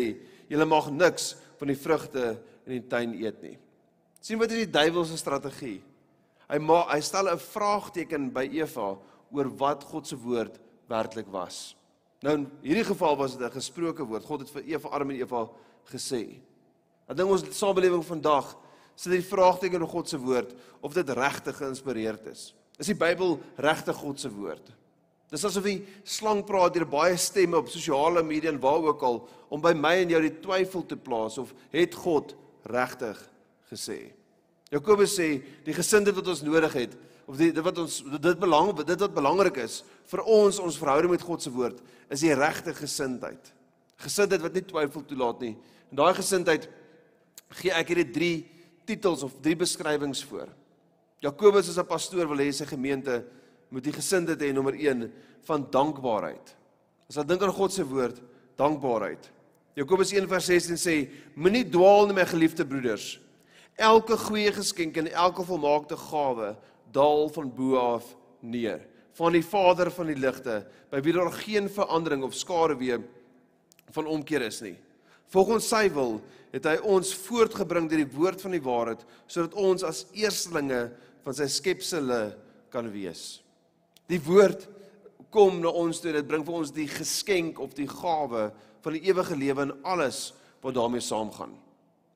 [0.49, 2.25] jy mag niks van die vrugte
[2.65, 3.57] in die tuin eet nie?
[4.23, 5.81] sien wat is die duiwel se strategie?
[6.47, 8.97] Hy maak hy stel 'n vraagteken by Eva
[9.31, 11.75] oor wat God se woord werklik was.
[12.23, 14.23] Nou in hierdie geval was dit 'n gesproke woord.
[14.23, 15.49] God het vir Eva Adam en Eva
[15.91, 16.39] gesê.
[17.09, 18.55] Ek dink ons samelewing vandag
[18.95, 22.53] sit die vraagteken oor God se woord of dit regtig geïnspireerd is.
[22.79, 24.71] Is die Bybel regtig God se woord?
[25.33, 29.23] Dis asof die slang praat deur baie stemme op sosiale media en waar ook al
[29.49, 32.35] om by my en jou die twyfel te plaas of het God
[32.69, 33.17] regtig
[33.71, 34.13] gesê.
[34.73, 38.71] Jakobus sê die gesindheid wat ons nodig het of die dit wat ons dit belang
[38.77, 41.81] dit wat belangrik is vir ons ons verhouding met God se woord
[42.13, 43.53] is die regte gesindheid.
[44.05, 45.53] Gesindheid wat nie twyfel toelaat nie.
[45.89, 46.69] En daai gesindheid
[47.57, 48.33] gee ek hierdie 3
[48.85, 50.51] titels of 3 beskrywings voor.
[51.25, 53.23] Jakobus as 'n pastoor wil hê sy gemeente
[53.73, 55.07] moet die gesindheid hê nommer 1
[55.49, 56.53] van dankbaarheid.
[57.09, 58.21] As jy dink aan God se woord,
[58.61, 59.31] dankbaarheid.
[59.75, 60.95] Jakobus 1:16 sê:
[61.35, 63.17] Moenie dwaal nie my geliefde broeders
[63.79, 66.53] Elke goeie geskenk en elke volmaakte gawe
[66.93, 68.05] daal van bo af
[68.39, 68.83] neer,
[69.17, 72.99] van die Vader van die ligte, by wie daar geen verandering of skaduwee
[73.95, 74.75] van omkeer is nie.
[75.33, 76.19] Volgens sy wil
[76.53, 80.91] het hy ons voortgebring deur die woord van die waarheid sodat ons as eerstelinge
[81.25, 82.35] van sy skepsele
[82.69, 83.41] kan wees.
[84.07, 84.67] Die woord
[85.33, 88.51] kom na ons toe dit bring vir ons die geskenk of die gawe
[88.83, 91.55] van die ewige lewe en alles wat daarmee saamgaan.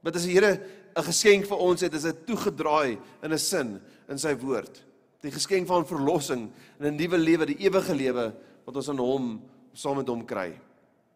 [0.03, 0.59] Wat as die Here
[0.97, 4.83] 'n geskenk vir ons het, is dit toegedraai in 'n sin in sy woord.
[5.21, 8.33] Die geskenk van verlossing en 'n nuwe lewe, die ewige lewe
[8.65, 9.41] wat ons aan hom
[9.73, 10.53] saam met hom kry.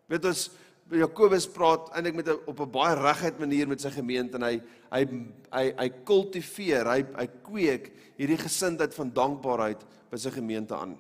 [0.08, 0.52] Weet ons
[0.92, 4.62] Jakobus praat eintlik met 'n op 'n baie reguit manier met sy gemeente en hy
[4.92, 5.08] hy
[5.52, 10.98] hy hy kultiveer, hy hy kweek hierdie gesindheid van dankbaarheid by sy gemeente aan.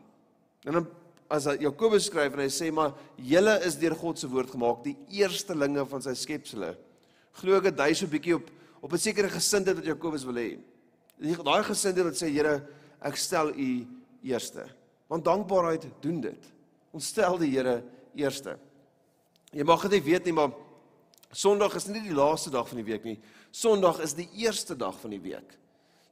[0.65, 0.87] En dan
[1.31, 4.97] as Jakobus skryf en hy sê maar julle is deur God se woord gemaak, die
[5.21, 6.73] eerstelinge van sy skepsele.
[7.39, 8.49] Glo ek dit hy so 'n bietjie op
[8.81, 10.59] op 'n sekere gesindheid wat Jakobus wil hê.
[11.19, 12.63] Daai gesindheid wat sê Here,
[13.01, 13.87] ek stel U
[14.23, 14.65] eerste.
[15.07, 16.43] Want dankbaarheid doen dit.
[16.91, 17.83] Ons stel die Here
[18.15, 18.57] eerste.
[19.53, 20.51] Jy mag dit weet nie, maar
[21.31, 23.19] Sondag is nie die laaste dag van die week nie.
[23.51, 25.57] Sondag is die eerste dag van die week.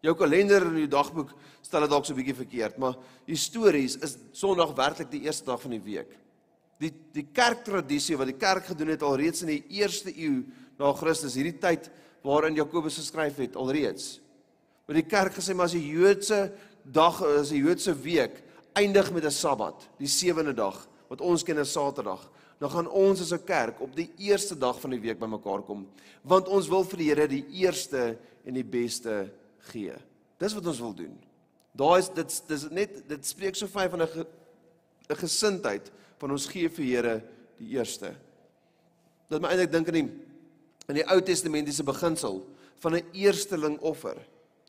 [0.02, 4.18] Jou kalender en jou dagboek stel dit dalk so 'n bietjie verkeerd, maar histories is
[4.32, 6.18] Sondag werklik die eerste dag van die week.
[6.80, 10.46] Die die kerktradisie wat die kerk gedoen het alreeds in die eerste eeu
[10.80, 11.90] na Christus, hierdie tyd
[12.24, 14.22] waarin Jakobus geskryf het alreeds.
[14.88, 16.52] Maar die kerk gesê maar as die Joodse
[16.84, 18.42] dag is 'n Joodse week
[18.74, 23.22] eindig met 'n Sabbat, die sewende dag wat ons ken as Saterdag, dan gaan ons
[23.22, 25.88] as 'n kerk op die eerste dag van die week bymekaar kom,
[26.24, 29.32] want ons wil vir die Here die eerste en die beste
[29.72, 29.94] gee.
[30.38, 31.16] Dis wat ons wil doen.
[31.72, 34.26] Daar is dit dis net dit spreek so vyf van 'n
[35.10, 37.24] 'n gesindheid van ons gee vir Here
[37.58, 38.16] die eerste.
[39.30, 40.10] Dat my eintlik dink aan die
[40.90, 42.48] in die Ou Testamentiese beginsel
[42.82, 44.18] van 'n eersteling offer.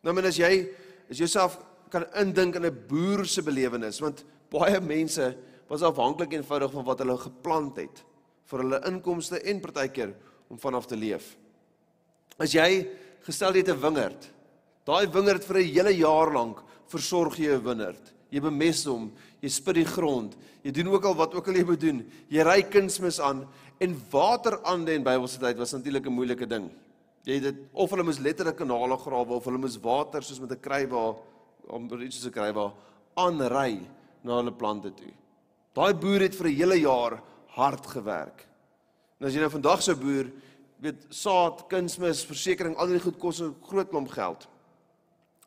[0.02, 0.68] Nou men as jy
[1.10, 1.58] as jouself
[1.90, 5.36] kan indink in 'n boer se belewenis want baie mense
[5.68, 8.04] was afhanklik eenvoudig van wat hulle geplant het
[8.44, 10.14] vir hulle inkomste en partykeer
[10.48, 11.36] om vanaf te leef.
[12.38, 12.88] As jy
[13.22, 14.30] gestel het 'n wingerd,
[14.90, 18.04] daai wingerd vir 'n hele jaar lank versorg jy 'n wingerd.
[18.30, 21.64] Jy bemes hom, jy spit die grond, jy doen ook al wat ook al jy
[21.64, 22.06] moet doen.
[22.28, 23.46] Jy ry kunsmis aan
[23.80, 26.70] en water aan in Bybelse tyd was natuurlik 'n moeilike ding.
[27.24, 30.60] Jy dit of hulle moes letterlik kanale grawe of hulle moes water soos met 'n
[30.60, 31.16] krywa
[31.68, 32.72] om iets soos 'n krywa
[33.16, 33.80] aanry
[34.22, 35.12] na hulle plante toe.
[35.74, 38.46] Daai boer het vir 'n hele jaar hard gewerk.
[39.20, 40.30] En as jy nou vandag so boer,
[40.80, 44.48] weet saad, kunsmis, versekerings, al die goed kos 'n groot klomp geld.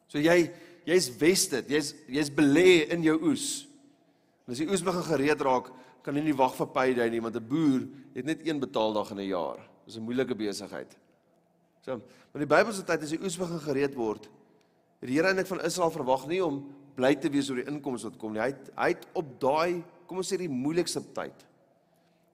[0.08, 0.52] So jy
[0.86, 3.68] jy's vested, jy's jy's belê in jou oes.
[4.46, 5.72] En as die oes begin gereed raak,
[6.04, 9.20] kan jy nie wag vir payday nie, want 'n boer het net een betaaldag in
[9.20, 9.60] 'n jaar.
[9.86, 10.98] Dis 'n moeilike besigheid.
[11.82, 14.30] So, maar die Bybelse tyd as die oes begin gereed word,
[15.00, 18.10] het die Here eintlik van Israel verwag nie om bly te wees oor die inkomste
[18.10, 18.40] wat kom nie.
[18.40, 21.46] Hy het, hy het op daai, kom ons sê die moeilikste tyd,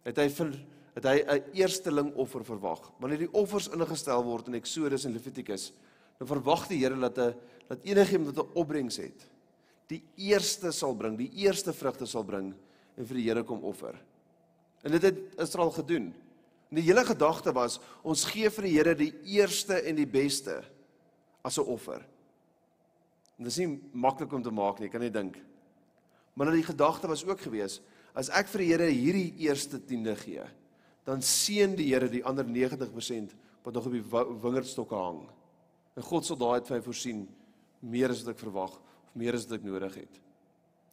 [0.03, 0.53] het hy vir
[0.99, 2.91] het hy 'n eersteling offer verwag.
[2.99, 5.71] Wanneer die offers ingestel word in Eksodus en Levitikus,
[6.19, 7.35] dan verwag die Here dat 'n
[7.69, 9.27] dat enigiemand wat 'n opbrengs het,
[9.87, 12.53] die eerste sal bring, die eerste vrugte sal bring
[12.97, 13.97] en vir die Here kom offer.
[14.83, 16.13] En dit het Israel gedoen.
[16.69, 20.63] En die hele gedagte was ons gee vir die Here die eerste en die beste
[21.41, 22.05] as 'n offer.
[23.37, 25.37] En dit is nie maklik om te maak nie, kan jy dink.
[26.33, 27.81] Maar nou die gedagte was ook gewees
[28.13, 30.43] as ek vir die Here hierdie eerste tiende gee,
[31.05, 35.29] dan seën die Here die ander 90% wat nog op die wingerdstokke hang.
[35.95, 37.27] En God sal daai uit vir voorsien
[37.79, 40.19] meer as wat ek verwag of meer as wat ek nodig het.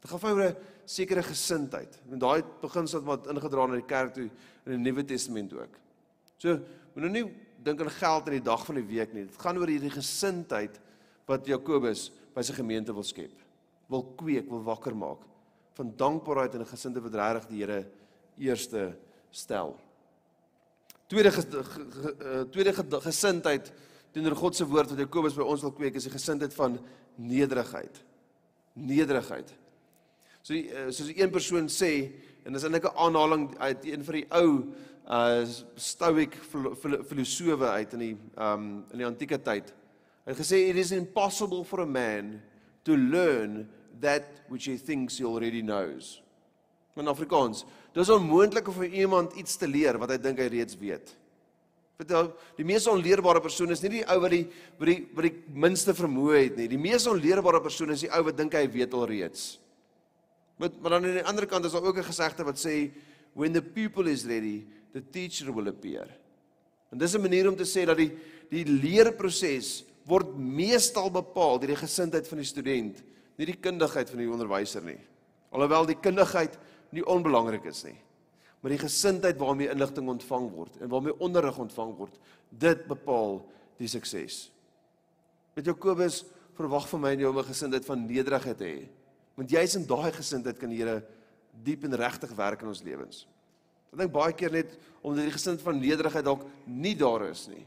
[0.01, 1.99] Dit gaan vir 'n sekere gesindheid.
[2.11, 4.31] En daai beginsel wat ingedra na die kerk toe
[4.67, 5.79] in die Nuwe Testament ook.
[6.39, 6.61] So,
[6.95, 7.31] moet nou
[7.63, 9.25] dink aan geld in die dag van die week nie.
[9.25, 10.81] Dit gaan oor hierdie gesindheid
[11.27, 13.33] wat Jakobus by sy gemeente wil skep.
[13.89, 15.25] Wil kweek, wil wakker maak
[15.77, 17.87] van dankbaarheid en 'n gesinde wat regtig die Here
[18.39, 18.97] eerste
[19.31, 19.77] stel.
[21.07, 23.73] Tweede ge, ge, ge, eh, tweede gesindheid
[24.17, 26.79] teenoor God se woord wat Jakobus by ons wil kweek is die gesindheid van
[27.21, 27.99] nederigheid.
[28.81, 29.51] Nederigheid.
[30.41, 31.91] So eh, soos een persoon sê
[32.47, 34.51] en dis eintlik 'n aanhaling uit een van die ou
[35.07, 35.45] uh
[35.77, 36.35] stoïek
[37.07, 39.75] filosowe uit in die um in die antieke tyd.
[40.25, 42.41] Hy het gesê it is impossible for a man
[42.85, 43.69] to learn
[44.01, 46.23] that which he thinks he already knows.
[46.97, 50.79] In Afrikaans, dis onmoontlik om vir iemand iets te leer wat hy dink hy reeds
[50.81, 51.17] weet.
[51.97, 52.29] Vertel,
[52.59, 54.43] die mees onleerbare persoon is nie die ou wat die
[54.77, 56.69] wat die wat die minste vermoë het nie.
[56.69, 59.47] Die mees onleerbare persoon is die ou wat dink hy weet alreeds.
[60.61, 62.93] Maar maar dan aan die ander kant is daar ook 'n gesegde wat sê
[63.33, 66.07] when the pupil is ready, the teacher will appear.
[66.93, 68.13] En dis 'n manier om te sê dat die
[68.51, 73.03] die leerproses word meestal bepaal deur die gesindheid van die student,
[73.37, 75.01] nie die kundigheid van die onderwyser nie.
[75.51, 76.59] Alhoewel die kundigheid
[76.91, 78.06] nie onbelangrik is nie
[78.61, 82.17] maar die gesindheid waarmee inligting ontvang word en waarmee onderrig ontvang word,
[82.51, 83.41] dit bepaal
[83.79, 84.47] die sukses.
[85.57, 86.25] Met Jakobus
[86.57, 88.89] verwag van my en jou 'n gesindheid van nederigheid hê.
[89.37, 91.05] Want jy's in daai gesindheid kan die Here
[91.65, 93.27] diep en regtig werk in ons lewens.
[93.93, 97.67] Ek dink baie keer net omdat die gesindheid van nederigheid dalk nie daar is nie.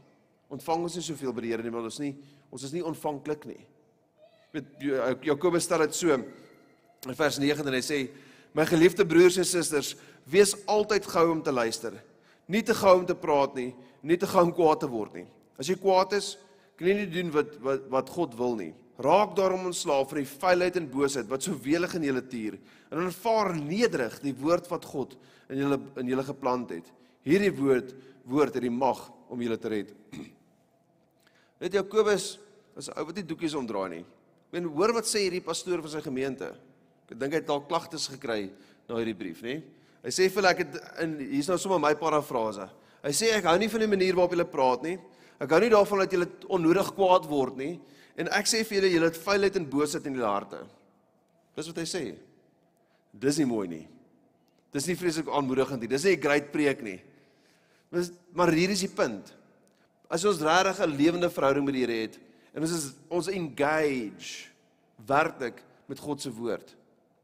[0.50, 2.16] Ontvang ons nie soveel by die Here nie, want ons nie
[2.50, 3.66] ons is nie ontvanklik nie.
[4.52, 4.64] Met
[5.22, 8.10] Jakobus stel dit so in vers 9 en hy sê
[8.56, 9.94] My geliefde broers en susters,
[10.30, 11.94] wees altyd gou om te luister.
[12.50, 13.70] Nie te gou om te praat nie,
[14.02, 15.26] nie te gou om kwaad te word nie.
[15.60, 16.34] As jy kwaad is,
[16.78, 18.72] kan jy nie doen wat wat wat God wil nie.
[19.00, 22.56] Raak daarom ontslaaf van die vuilheid en boosheid wat so welig in julle tuur
[22.90, 25.14] en aanvaar nederig die woord wat God
[25.52, 26.88] in julle in julle geplant het.
[27.24, 27.94] Hierdie woord
[28.30, 29.92] woord het die mag om julle te red.
[31.60, 32.38] Weet Jakobus
[32.76, 34.04] is 'n ou wat nie doekies omdraai nie.
[34.48, 36.54] Ek meen hoor wat sê hierdie pastoor van sy gemeente.
[37.10, 38.50] Ek dink hy het dalk klagtes gekry
[38.88, 39.60] na hierdie brief, nê?
[40.04, 42.68] Hy sê vir ek het in hier's nou sommer my parafrase.
[43.02, 44.96] Hy sê ek hou nie van die manier waarop julle praat nie.
[45.40, 47.74] Ek hou nie daarvan dat julle onnodig kwaad word nie.
[48.20, 50.62] En ek sê vir julle julle het vuilheid en boosheid in julle harte.
[51.58, 52.02] Dis wat hy sê.
[53.10, 53.84] Dis nie mooi nie.
[54.72, 55.90] Dis nie vreeslik aanmoedigend nie.
[55.90, 57.00] Dis nie 'n great preek nie.
[57.92, 59.34] Dis maar hier is die punt.
[60.08, 62.18] As ons regtig 'n lewende verhouding met die Here het
[62.54, 64.48] en ons is ons engage
[65.06, 66.74] werklik met God se woord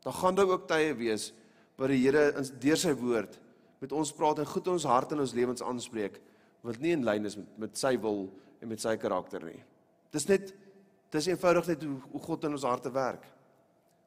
[0.07, 1.33] Dan gaan daar ook tye wees
[1.77, 2.31] waar die Here
[2.63, 3.35] deur sy woord
[3.83, 6.21] met ons praat en goed in ons hart en ons lewens aanspreek
[6.67, 8.29] wat nie in lyn is met met sy wil
[8.63, 9.59] en met sy karakter nie.
[10.15, 10.55] Dis net
[11.11, 13.27] dis eenvoudig net hoe, hoe God in ons harte werk.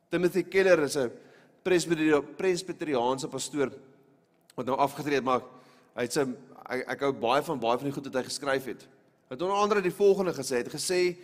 [0.09, 1.11] Timothy Keller is 'n
[1.63, 3.71] presbyteriaanse pastoor
[4.55, 5.43] wat nou afgetree het, maar
[5.95, 6.25] hy het sy
[6.69, 8.81] ek, ek hou baie van baie van die goed wat hy geskryf het.
[9.27, 11.17] Hy het onder andere die volgende gesê, hy het gesê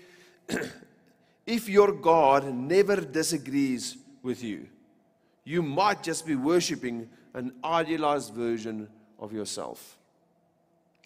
[1.57, 4.67] if your God never disagrees with you,
[5.45, 9.97] you might just be worshiping an idealized version of yourself.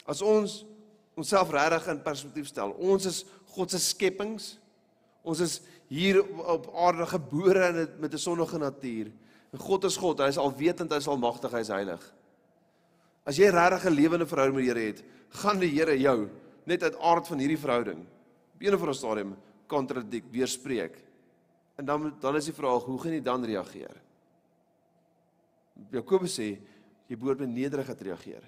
[0.08, 0.64] As ons
[1.20, 4.56] onsself regtig in perspektief stel, ons is God se skepings.
[5.28, 5.58] Ons is
[5.92, 9.12] hier op aarde gebore met 'n sondige natuur.
[9.52, 12.14] En God is God, hy is alwetend, hy is almagtig, hy is heilig.
[13.26, 16.30] As jy regtig 'n lewende verhouding met die Here het, gaan die Here jou
[16.66, 18.06] net uit aard van hierdie verhouding
[18.56, 21.09] op 'n of ander stadium kontradik, weerspreek.
[21.80, 23.96] En dan dan is die vraag, hoe gaan jy dan reageer?
[25.96, 26.50] Jakobus sê
[27.08, 28.44] jy behoort met nederigheid reageer,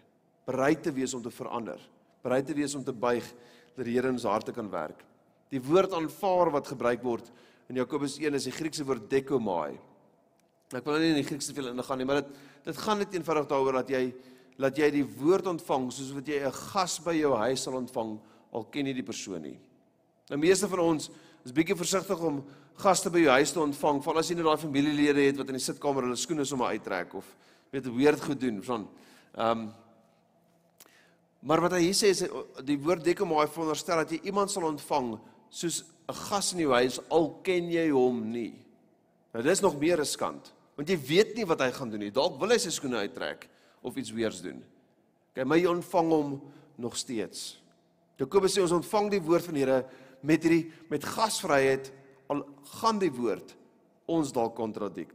[0.45, 1.79] bereid te wees om te verander,
[2.25, 3.23] bereid te wees om te buig
[3.77, 5.05] dat die Here in ons harte kan werk.
[5.49, 7.31] Die woord aanvaar wat gebruik word
[7.71, 9.79] in Jakobus 1 is die Griekse woord dekomai.
[10.75, 12.35] Ek wil nou nie in die Grieks te veel ingaan nie, maar dit
[12.67, 14.03] dit gaan net eenvoudig daaroor dat jy
[14.61, 18.19] laat jy die woord ontvang soos wat jy 'n gas by jou huis sal ontvang
[18.51, 19.59] al ken jy die persoon nie.
[20.29, 21.09] Nou meeste van ons
[21.45, 22.43] is bietjie versigtig om
[22.82, 25.58] gaste by jou huis te ontvang, veral as jy nou daai familielede het wat in
[25.60, 27.25] die sitkamer hulle skoene sommer uittrek of
[27.71, 28.89] weet weird goed doen, van
[29.36, 29.69] ehm um,
[31.41, 32.21] Maar wat hy sê is
[32.67, 35.15] die woord dekomaai veronderstel dat jy iemand sal ontvang
[35.49, 38.54] soos 'n gas in jou huis al ken jy hom nie.
[39.34, 42.12] Nou dis nog meer riskant, want jy weet nie wat hy gaan doen nie.
[42.12, 43.49] Dalk wil hy sy skoene uittrek
[43.82, 44.62] of iets weers doen.
[45.32, 46.41] Okay, maar jy ontvang hom
[46.77, 47.58] nog steeds.
[48.17, 49.86] Jakobus sê ons ontvang die woord van die Here
[50.21, 51.91] met hierdie met gasvryheid
[52.31, 52.43] al
[52.79, 53.55] gaan die woord
[54.12, 55.12] ons dalk kontradik.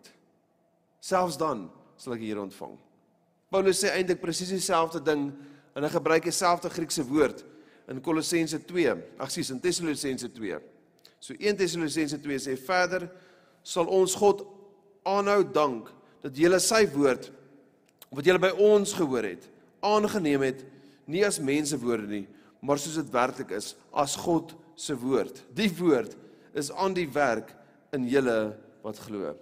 [1.00, 1.66] Selfs dan
[2.00, 2.74] sal ek hier ontvang.
[3.52, 5.28] Paulus sê eintlik presies dieselfde ding
[5.76, 7.44] en hy gebruik dieselfde Griekse woord
[7.90, 8.96] in Kolossense 2.
[9.22, 10.58] Ag sies in Tessalonisense 2.
[11.20, 13.06] So 1 Tessalonisense 2 sê verder
[13.66, 14.44] sal ons God
[15.06, 15.90] aanhou dank
[16.24, 17.30] dat julle sy woord
[18.14, 19.46] wat julle by ons gehoor het
[19.86, 20.62] aangeneem het
[21.10, 22.24] nie as mense woorde nie
[22.62, 25.42] maar soos dit werklik is as God se woord.
[25.56, 26.16] Die woord
[26.54, 27.54] is aan die werk
[27.92, 29.34] in julle wat glo.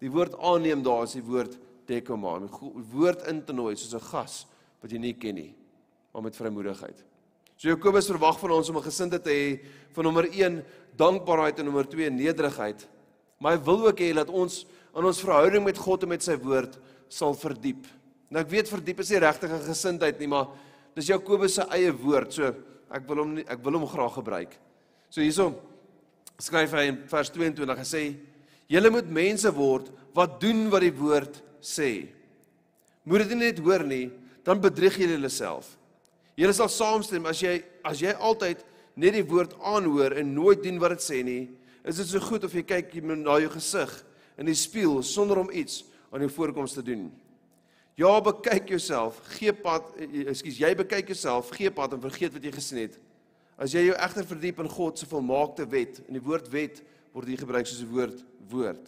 [0.00, 4.10] Die woord aanneem daar is die woord dekoma, die woord in te nooi soos 'n
[4.10, 4.46] gas
[4.82, 5.54] wat jy nie ken nie
[6.12, 7.04] maar met vrymoedigheid.
[7.56, 9.60] So Jakobus verwag van ons om 'n gesindheid te hê
[9.92, 10.64] van nommer 1
[10.96, 12.88] dankbaarheid en nommer 2 nederigheid.
[13.38, 16.36] Maar hy wil ook hê dat ons in ons verhouding met God en met sy
[16.36, 17.86] woord sal verdiep.
[18.28, 20.48] Nou ek weet verdiep is nie regtig 'n gesindheid nie, maar
[20.94, 22.32] dis Jakobus se eie woord.
[22.32, 22.54] So
[22.90, 24.58] ek wil hom nie, ek wil hom graag gebruik.
[25.10, 25.50] So hierso
[26.40, 28.04] skryf hy in vers 22 en sê:
[28.70, 32.08] "Julle moet mense word wat doen wat die woord sê.
[33.04, 34.10] Moet dit net hoor nie,
[34.44, 35.76] dan bedrieg julle jouself."
[36.36, 38.62] Julle sal saamstem as jy as jy altyd
[38.96, 41.48] net die woord aanhoor en nooit doen wat dit sê nie,
[41.84, 43.92] is dit so goed of jy kyk na jou gesig
[44.38, 47.10] in die spieël sonder om iets aan jou voorkoms te doen.
[47.96, 52.52] Ja, bekyk jouself, gee pad, ekskuus, jy bekyk jouself, gee pad en vergeet wat jy
[52.54, 52.96] gesien het.
[53.60, 56.80] As jy jou egter verdiep in God se volmaakte wet, en die woord wet
[57.12, 58.86] word hier gebruik soos 'n woord woord.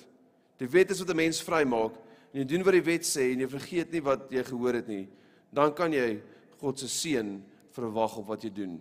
[0.59, 1.95] Die wet is wat 'n mens vrymaak
[2.33, 4.89] en jy doen wat die wet sê en jy vergeet nie wat jy gehoor het
[4.89, 5.09] nie,
[5.53, 6.23] dan kan jy
[6.59, 8.81] God se seën verwag op wat jy doen.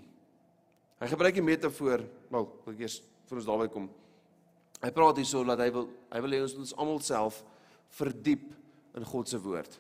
[1.00, 3.90] Hy gebruik die metafoor, wel, ek eers vir ons daarby kom.
[4.82, 7.44] Hy praat hierso dat hy wil hy wil hê ons ons almal self
[7.90, 8.54] verdiep
[8.96, 9.80] in God se woord.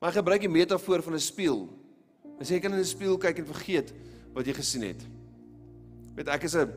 [0.00, 1.68] Maar hy gebruik die metafoor van 'n spieël.
[2.38, 3.92] Hy sê jy kan in 'n spieël kyk en vergeet
[4.34, 5.02] wat jy gesien het.
[6.16, 6.68] Weet ek is 'n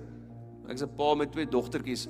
[0.67, 2.07] ek is 'n pa met twee dogtertjies.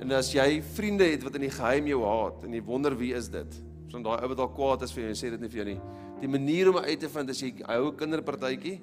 [0.00, 3.14] En as jy vriende het wat in die geheim jou haat en jy wonder wie
[3.14, 3.62] is dit?
[3.88, 5.74] So daai ou wat al kwaad is vir jou en sê dit nie vir jou
[5.74, 5.80] nie
[6.20, 8.80] die manier om uit te vind as jy hou 'n kinderpartytjie.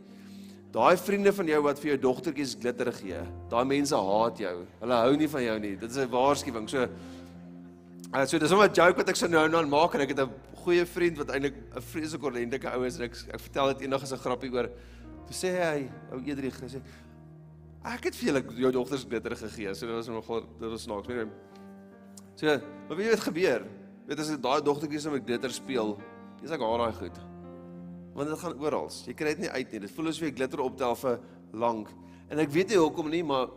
[0.74, 4.66] Daai vriende van jou wat vir jou dogtertjies glitter gee, daai mense haat jou.
[4.82, 5.76] Hulle hou nie van jou nie.
[5.76, 6.70] Dit is 'n waarskuwing.
[6.70, 6.88] So
[8.14, 10.20] uh, so dis sommer 'n joke wat ek so nou dan maak en ek het
[10.20, 10.30] 'n
[10.64, 14.02] goeie vriend wat eintlik 'n vreeslike ordentlike ou is en ek ek vertel dit eendag
[14.02, 14.70] as 'n grappie oor.
[15.26, 16.82] Toe sê hy, ou Edrich, hy sê
[17.84, 19.74] ek het vir julle jou dogters glitter gegee.
[19.76, 21.28] So dit was nogal dit was snaaks.
[22.36, 22.48] So,
[22.88, 23.66] wat weet jy wat gebeur?
[24.08, 25.98] Weet as daai dogtertjies met glitter speel,
[26.44, 27.20] Dis ek haar daai goed.
[28.14, 28.90] Want dit gaan oral.
[29.08, 29.80] Jy kry dit nie uit nie.
[29.86, 31.22] Dit voel asof jy glitter optel vir
[31.56, 31.92] lank.
[32.28, 33.48] En ek weet nie hoekom nie, maar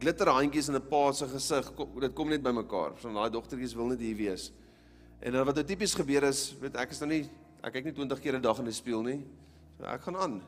[0.00, 1.68] glitter handjies in 'n pa se gesig,
[2.00, 2.96] dit kom net by mekaar.
[3.00, 4.52] So daai dogtertjies wil net hier wees.
[5.20, 7.28] En dan wat nou tipies gebeur is, weet ek is nou nie
[7.62, 9.24] ek kyk nie 20 keer 'n dag in die spieël nie.
[9.78, 10.42] So ek gaan aan.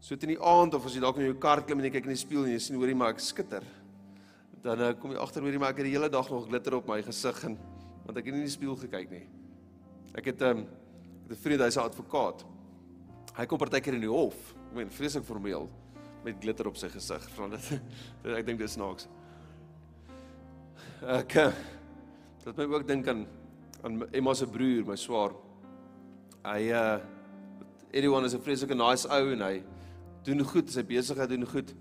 [0.00, 2.06] So teen die aand of as jy dalk in jou kar klim en jy kyk
[2.06, 3.66] in die spieël en jy sien hoorie maar ek skitter.
[4.62, 6.88] dan uh, kom jy agter hoorie maar ek het die hele dag nog glitter op
[6.90, 7.54] my gesig en
[8.04, 9.24] want ek het nie in die spieël gekyk nie.
[10.14, 12.44] Ek het 'n um, ehm, 'n vriend, hy's 'n advokaat.
[13.36, 14.54] Hy kom partykeer in die hof.
[14.70, 15.68] Ek meen vreeslik formeel
[16.24, 17.28] met glitter op sy gesig.
[17.36, 17.80] Want dit
[18.38, 19.08] ek dink dit snaaks.
[21.02, 21.52] Ek uh,
[22.44, 23.26] dat my ook dink aan
[23.82, 25.34] aan Emma se broer, my swaar.
[26.44, 26.98] Hy uh
[27.92, 29.62] everyone is 'n vreeslike nice ou en hy
[30.24, 31.74] doen goed, sy besigheid doen goed.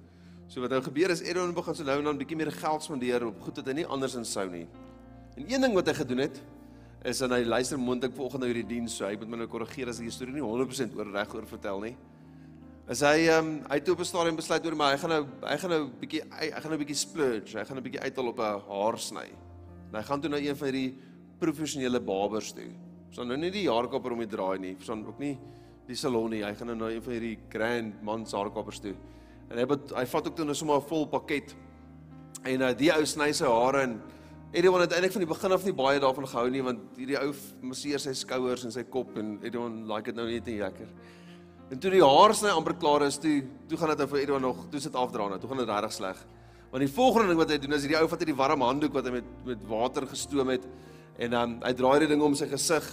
[0.47, 3.25] So wat nou gebeur is Edwin begin so nou en dan bietjie meer geld spandeer
[3.27, 4.67] op goed wat hy nie anders insou nie.
[5.37, 6.39] En een ding wat hy gedoen het
[7.07, 9.91] is en hy luister moontlik vanoggend na hierdie diens, so hy moet my nou korrigeer
[9.91, 11.93] as die storie nie 100% oor reg oor vertel nie.
[12.87, 15.23] Is hy ehm um, hy het op 'n stadium besluit oor maar hy gaan nou
[15.43, 18.39] hy gaan nou bietjie hy, gaan nou bietjie splurge, hy gaan 'n bietjie uithaal op
[18.39, 19.27] 'n haarsny.
[19.91, 20.95] En hy gaan toe na een van hierdie
[21.39, 22.71] professionele barbers toe.
[23.11, 25.37] So nou nie die haarkapper om te draai nie, so ook nie
[25.87, 26.43] die salon nie.
[26.43, 28.93] Hy gaan nou na een van hierdie grand mans haarkappers toe.
[29.47, 31.55] En hy het hy vat ook toe nou sommer 'n vol pakket.
[32.43, 34.01] En uh, die ou sny sy hare en
[34.51, 37.33] Edwin het eintlik van die begin af nie baie daarvan gehou nie want hierdie ou
[37.61, 40.87] masseer sy skouers en sy kop en Edwin like dit nou net nie lekker.
[41.71, 44.41] En toe die haar sny amper klaar is, toe toe gaan dit nou vir Edwin
[44.41, 46.21] nog, toe sit afdra nou, toe gaan dit regtig sleg.
[46.71, 49.05] Want die volgende ding wat hy doen is hierdie ou vat hierdie warm handdoek wat
[49.05, 50.67] hy met met water gestoom het
[51.17, 52.87] en dan um, hy draai die ding om sy gesig.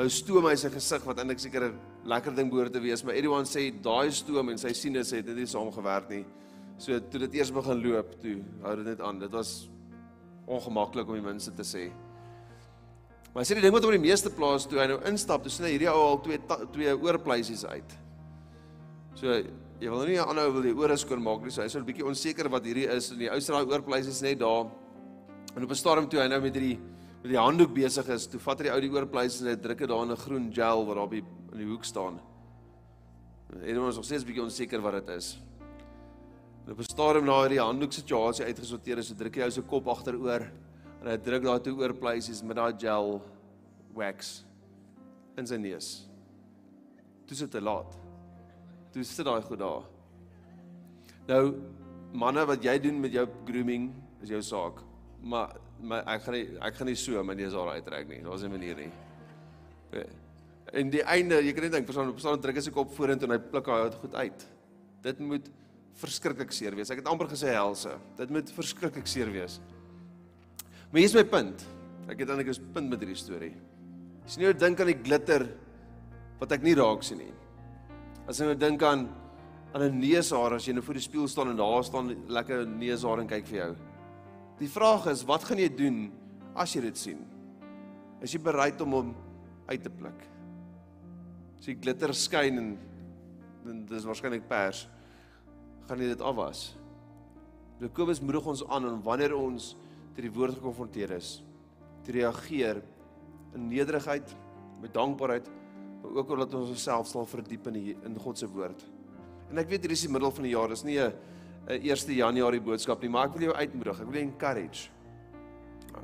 [0.00, 1.74] Nou stoom hy sy gesig wat eintlik seker 'n
[2.08, 5.36] lekker ding behoort te wees, maar Edwin sê daai stoom en sy sinus het dit
[5.36, 6.24] nie saamgewerk nie.
[6.78, 9.18] So toe dit eers begin loop, toe hou dit net aan.
[9.18, 9.68] Dit was
[10.46, 11.90] ongemaklik om die minste te sê.
[13.34, 15.66] Maar sê die ding wat op die meeste plaas toe hy nou instap, toe sien
[15.66, 16.38] hy hierdie ou al twee
[16.72, 17.92] twee oorpleisies uit.
[19.14, 21.76] So jy wil nou nie aanhou wil die ore skoon maak nie, so hy is
[21.76, 24.64] 'n bietjie onseker wat hierdie is en die ou se daai oorpleisies net daar.
[25.56, 26.80] En op 'n stadium toe hy nou met hierdie
[27.20, 29.82] met die handdoek besig is, toe vat hy die ou die oorpleisies en hy druk
[29.82, 32.20] dit daar in 'n groen gel wat daar op die in die hoek staan.
[33.62, 35.38] En ons nog steeds bietjie onseker wat dit is.
[36.66, 39.62] En op 'n stadium na hierdie handdoek situasie uitgesorteer is, so druk hy ou se
[39.62, 40.50] kop agteroor
[41.00, 43.20] en hy druk daar toe oor pleisies met daai gel
[43.94, 44.44] wax
[45.36, 46.08] in sy neus.
[47.26, 47.96] Toe sit hy laat.
[48.92, 49.84] Toe sit daai goed daar.
[51.28, 51.54] Nou
[52.12, 54.82] manne wat jy doen met jou grooming is jou saak.
[55.22, 58.22] Maar maar ek gaan nie ek gaan nie so my neus daar uittrek nie.
[58.22, 58.92] Daar's 'n manier nie.
[60.72, 63.38] En die einde, jy kan net dink, persoon persoon druk sy kop vorentoe en hy
[63.38, 64.46] pluk daai goed uit.
[65.02, 65.50] Dit moet
[66.00, 66.90] verskriklik seer wees.
[66.90, 67.98] Ek het amper gesê helse.
[68.16, 69.60] Dit moet verskriklik seer wees.
[70.90, 71.66] Maar hier is my punt.
[72.08, 73.54] Ek het eintlik 'n punt met hierdie storie.
[74.24, 75.48] As jy nou dink aan die glitter
[76.38, 77.32] wat ek nie raak sien nie.
[78.28, 79.08] As jy nou dink aan
[79.72, 83.20] aan 'n neushaar as jy nou voor die spieël staan en daar staan lekker neushaar
[83.20, 83.76] en kyk vir jou.
[84.60, 86.00] Die vraag is, wat gaan jy doen
[86.58, 87.20] as jy dit sien?
[88.20, 89.12] Is jy bereid om hom
[89.70, 90.26] uit te pluk?
[91.56, 92.74] As die glitter skyn en
[93.64, 94.86] dit is waarskynlik pers
[95.88, 96.70] gaan jy dit afwas.
[97.80, 99.72] Jakobus moedig ons aan en wanneer ons
[100.14, 101.38] ter die woord gekonfronteer is,
[102.04, 102.82] te reageer
[103.56, 104.28] in nederigheid,
[104.80, 105.48] met dankbaarheid,
[106.00, 108.84] maar ook omdat ons onsself sal verdiep in die, in God se woord.
[109.50, 111.12] En ek weet hier is die middel van die jaar, dis nie 'n
[111.68, 114.88] 1 Januarie boodskap nie, maar ek wil jou uitmoedig, ek wil jou encourage.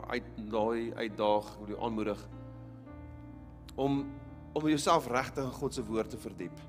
[0.07, 2.29] Uit daai uitdaag, ek wil jou aanmoedig
[3.77, 4.05] om
[4.57, 6.61] om jouself regtig in God se woord te verdiep.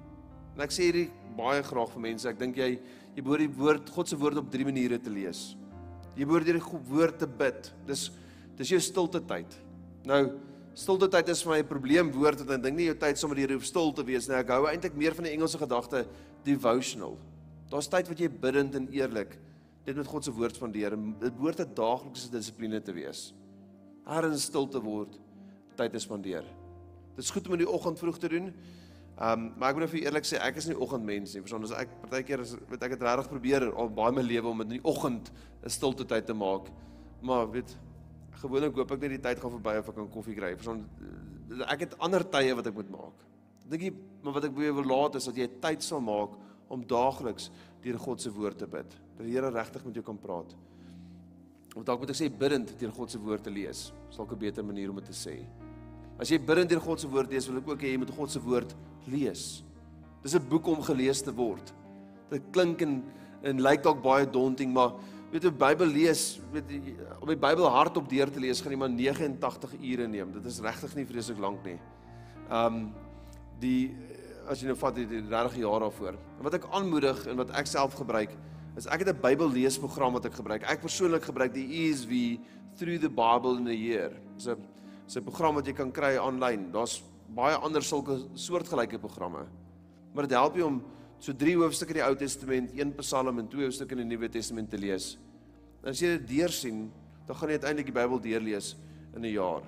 [0.58, 1.06] En ek sê hierdie
[1.38, 2.74] baie graag vir mense, ek dink jy
[3.18, 5.56] Jy behoort die woord God se woord op drie maniere te lees.
[6.14, 7.72] Jy behoort deur die woord te bid.
[7.90, 8.12] Dis
[8.58, 9.56] dis jou stilte tyd.
[10.06, 10.22] Nou
[10.78, 13.38] stilte tyd is vir my 'n probleem woord want ek dink nie jou tyd sommer
[13.38, 14.36] hier hoef stil te wees nie.
[14.36, 16.06] Ek hou eintlik meer van die Engelse gedagte
[16.44, 17.18] devotional.
[17.72, 19.36] Daar's tyd wat jy bidend en eerlik
[19.88, 20.96] dit met God se woord spandeer.
[21.20, 23.34] Dit behoort 'n daaglikse dissipline te wees.
[24.04, 25.20] Haar in stilte word
[25.76, 26.44] tyd te spandeer.
[27.16, 28.54] Dit is goed om in die oggend vroeg te doen.
[29.18, 31.42] Ehm um, maar ek moet nou vir eerlik sê ek is nie oggendmens nie.
[31.42, 34.62] Verstaan, as ek partykeer is weet ek het regtig probeer al baie my lewe om
[34.62, 35.32] in die oggend
[35.64, 36.70] 'n stilte tyd te maak.
[37.22, 37.78] Maar weet
[38.32, 40.56] gewoonlik hoop ek net die tyd gaan verby of ek kan koffie kry.
[40.56, 40.86] Verstaan,
[41.68, 43.26] ek het ander tye wat ek moet maak.
[43.70, 47.52] Dink jy maar wat ek wil laat is dat jy tyd sal maak om daagliks
[47.84, 48.96] deur God se woord te bid.
[49.18, 50.56] Dat die Here regtig met jou kan praat.
[51.76, 53.92] Of dalk moet ek sê bidend deur God se woord te lees.
[54.10, 55.46] Sal 'n beter manier om dit te sê.
[56.20, 58.32] As jy bidend deur God se woord lees, wil ek ook hê jy moet God
[58.32, 58.76] se woord
[59.08, 59.64] lees.
[60.24, 61.74] Dis 'n boek om gelees te word.
[62.30, 63.04] Dit klink en
[63.44, 64.96] en lyk dalk baie daunting, maar
[65.32, 68.78] weet jy, Bybel lees, weet jy, om die Bybel hardop deur te lees gaan jy
[68.78, 70.32] maar 89 ure neem.
[70.32, 71.80] Dit is regtig nie vreeslik lank nie.
[72.50, 72.94] Um
[73.60, 73.96] die
[74.48, 76.16] as jy nou vat die 30 jaar daarvoor.
[76.38, 78.32] En wat ek aanmoedig en wat ek self gebruik,
[78.78, 80.64] is ek het 'n Bybel leesprogram wat ek gebruik.
[80.64, 82.40] Ek persoonlik gebruik die ESV
[82.78, 84.12] Through the Bible in a Year.
[84.36, 84.58] Dis 'n
[85.06, 86.72] dis 'n program wat jy kan kry aanlyn.
[86.72, 87.02] Daar's
[87.34, 89.48] baie ander sulke soortgelyke programme.
[90.14, 90.84] Maar dit help jy om
[91.20, 94.30] so drie hoofstukke in die Ou Testament, een Psalm en twee hoofstukke in die Nuwe
[94.30, 95.18] Testament te lees.
[95.84, 96.92] En as jy dit deursien,
[97.26, 98.76] dan gaan jy uiteindelik die Bybel deurlees
[99.16, 99.64] in 'n jaar.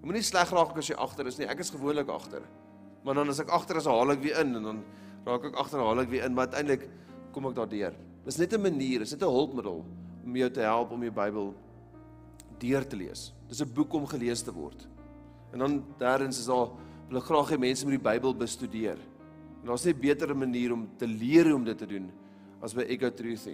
[0.00, 1.46] Jy moenie sleg raak as jy agter is nie.
[1.46, 2.42] Ek is gewoonlik agter.
[3.04, 4.82] Maar dan as ek agter is, haal ek weer in en dan
[5.26, 6.88] raak ek agter, haal ek weer in, maar uiteindelik
[7.34, 7.94] kom ek daardeur.
[8.24, 9.84] Dis net 'n manier, dis net 'n hulpmiddel
[10.24, 11.54] om jou te help om die Bybel
[12.58, 13.32] deur te lees.
[13.48, 14.88] Dis 'n boek om gelees te word.
[15.52, 16.70] En dan derdens is daar
[17.10, 18.98] ek graag hê mense moet die Bybel bestudeer.
[19.62, 22.10] En daar's nie 'n beter manier om te leer hoe om dit te doen
[22.62, 23.48] as by Ego Truth.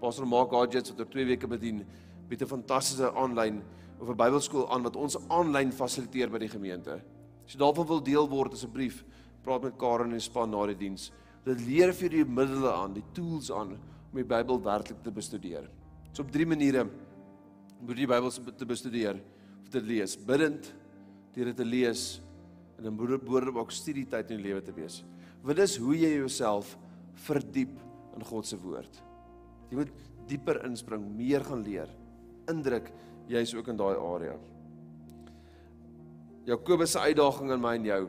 [0.00, 1.84] Pastor Mark Gadgets wat oor 2 weke bedien,
[2.28, 3.62] bied 'n fantastiese aanlyn
[4.00, 7.00] of 'n Bybelskool aan wat ons aanlyn fasiliteer by die gemeente.
[7.46, 9.02] As jy daarvan wil deel word, asseblief
[9.42, 11.10] praat met Karen en die span na die diens.
[11.46, 15.66] Dit leer vir die middele aan, die tools aan om die Bybel werklik te bestudeer.
[16.12, 16.84] So op drie maniere
[17.82, 19.18] jy die Bybel te bestudeer
[19.62, 20.14] of te lees.
[20.16, 20.68] Bidend,
[21.34, 22.20] deur dit te lees
[22.78, 25.00] en dan behoort ook studietyd in jou lewe te wees.
[25.42, 26.76] Wat is hoe jy jouself
[27.26, 27.74] verdiep
[28.16, 29.00] in God se woord?
[29.70, 29.92] Jy moet
[30.30, 31.90] dieper inspring, meer gaan leer.
[32.50, 32.92] Indruk
[33.30, 34.36] jy's ook in daai area.
[36.44, 38.02] Jakobus se uitdaging aan my en jou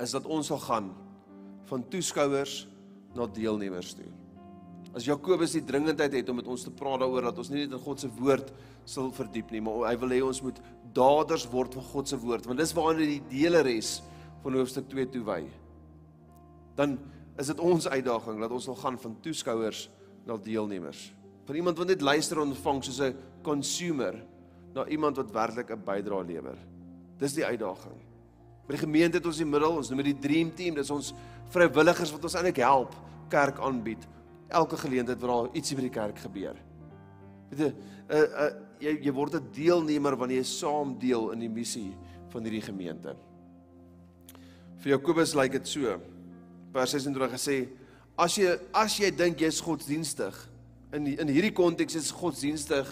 [0.00, 0.88] is dat ons sal gaan
[1.68, 2.64] van toeskouers
[3.14, 4.08] na deelnemers toe.
[4.96, 7.76] As Jakobus die dringendheid het om met ons te praat daaroor dat ons nie net
[7.76, 8.48] in God se woord
[8.88, 10.58] sal verdiep nie, maar hy wil hê ons moet
[10.96, 13.98] daders word van God se woord, want dis waarna die dele res
[14.42, 15.42] van hoofstuk 2 toe wy.
[16.80, 16.96] Dan
[17.38, 19.84] is dit ons uitdaging dat ons sal gaan van toeskouers
[20.26, 21.10] na deelnemers.
[21.46, 24.16] Van iemand wat net luister en ontvang soos 'n consumer
[24.74, 26.69] na iemand wat werklik 'n bydrae lewer.
[27.20, 27.98] Dis die uitdaging.
[28.66, 31.12] By die gemeente het ons die middel, ons noem dit die dream team, dis ons
[31.52, 32.94] vrywilligers wat ons eintlik help
[33.30, 34.06] kerk aanbied
[34.50, 36.56] elke geleentheid waar daar ietsie by die kerk gebeur.
[37.50, 37.70] Weet jy,
[38.10, 38.48] uh, uh,
[38.82, 41.92] jy jy word 'n deelnemer wanneer jy saam deel in die missie
[42.30, 43.14] van hierdie gemeente.
[44.80, 46.00] Vir Jakobus lyk dit so.
[46.72, 47.68] Vers 26 gesê,
[48.16, 50.34] as jy as jy dink jy's godsdienstig
[50.92, 52.86] in die, in hierdie konteks is godsdienstig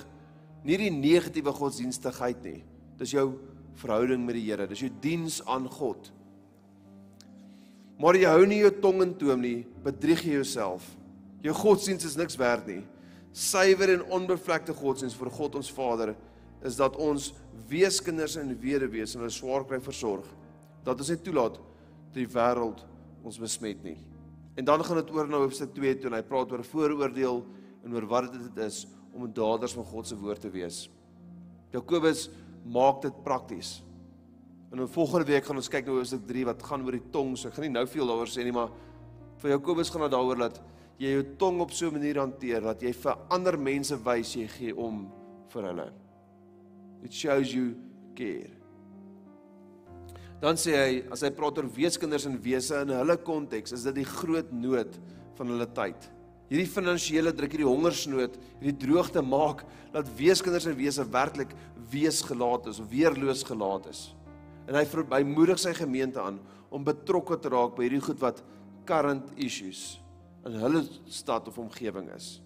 [0.65, 2.63] nie die negatiewe godsdienstigheid nie.
[2.99, 3.39] Dis jou
[3.79, 6.11] verhouding met die Here, dis jou diens aan God.
[7.99, 10.87] Maar jy hou nie jou tong in toom nie, bedrieg jy jouself.
[11.43, 12.83] Jou godsdiens is niks werd nie.
[13.35, 16.15] Suiwer en onbevlekte godsdiens vir God ons Vader
[16.67, 17.33] is dat ons
[17.71, 20.27] weeskinders en weduwees hulle swaar kry versorg.
[20.87, 22.85] Dat ons nie toelaat dat die wêreld
[23.27, 23.99] ons besmet nie.
[24.59, 27.43] En dan gaan dit oor na hoofstuk 2 toe en hy praat oor vooroordeel
[27.87, 30.87] en oor wat dit is om daders van God se woord te wees.
[31.75, 32.27] Jakobus
[32.65, 33.79] maak dit prakties.
[34.73, 37.37] En in volgende week gaan ons kyk na hoofstuk 3 wat gaan oor die tong.
[37.37, 38.75] So ek gaan nie nou veel daaroor sê nie, maar
[39.41, 40.61] vir Jakobus gaan dit daaroor dat
[40.99, 44.47] jy jou tong op so 'n manier hanteer dat jy vir ander mense wys jy
[44.49, 45.09] gee om
[45.49, 45.93] vir hulle.
[47.03, 47.77] It shows you
[48.15, 48.51] care.
[50.41, 53.95] Dan sê hy as hy praat oor weeskinders en wese in hulle konteks, is dit
[53.95, 54.99] die groot nood
[55.39, 56.11] van hulle tyd.
[56.49, 61.51] Hierdie finansiële druk, hierdie hongersnood, hierdie droogte maak dat weeskinders en wese werklik
[61.91, 64.03] weesgelaat is of weerloos gelaat is.
[64.69, 68.43] En hy verbymoedig sy gemeente aan om betrokke te raak by hierdie goed wat
[68.89, 69.99] current issues
[70.47, 72.39] in hulle stad of omgewing is.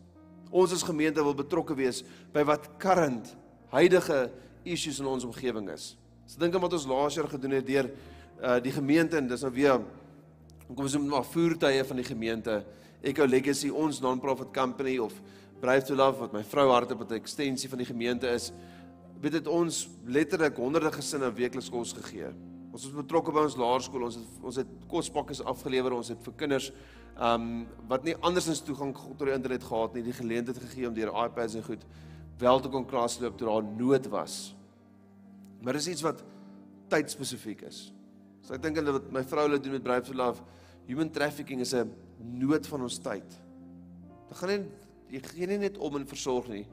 [0.50, 2.02] Ons as gemeente wil betrokke wees
[2.34, 3.34] by wat current
[3.72, 4.26] huidige
[4.68, 5.92] issues in ons omgewing is.
[6.26, 7.90] So dink aan wat ons laas jaar gedoen het deur
[8.42, 9.82] uh die gemeente en dis nou weer
[10.72, 12.62] kom ons noem maar voertuie van die gemeente
[13.02, 15.14] Echo Legacy ons non-profit company of
[15.62, 18.52] Brave to Love wat my vrou hart op 'n ekstensie van die gemeente is
[19.22, 22.32] weet dit ons letterlik honderde gesinne weekliks kos gegee.
[22.72, 26.34] Ons is betrokke by ons laerskool, ons het ons het kospakkies afgelewer, ons het vir
[26.40, 26.70] kinders
[27.22, 31.12] um wat nie andersins toegang tot die internet gehad nie, die geleentheid gegee om deur
[31.26, 31.84] iPads en goed
[32.40, 34.54] wel te kon klasloop toe daar nood was.
[35.62, 36.24] Maar dis iets wat
[36.90, 37.92] tydspesifiek is.
[38.42, 40.42] So ek dink hulle wat my vrou hulle doen met Brave for Love,
[40.88, 43.28] human trafficking is 'n nood van ons tyd.
[44.28, 44.64] Dit gaan nie
[45.12, 46.66] jy gee nie net om en versorg nie.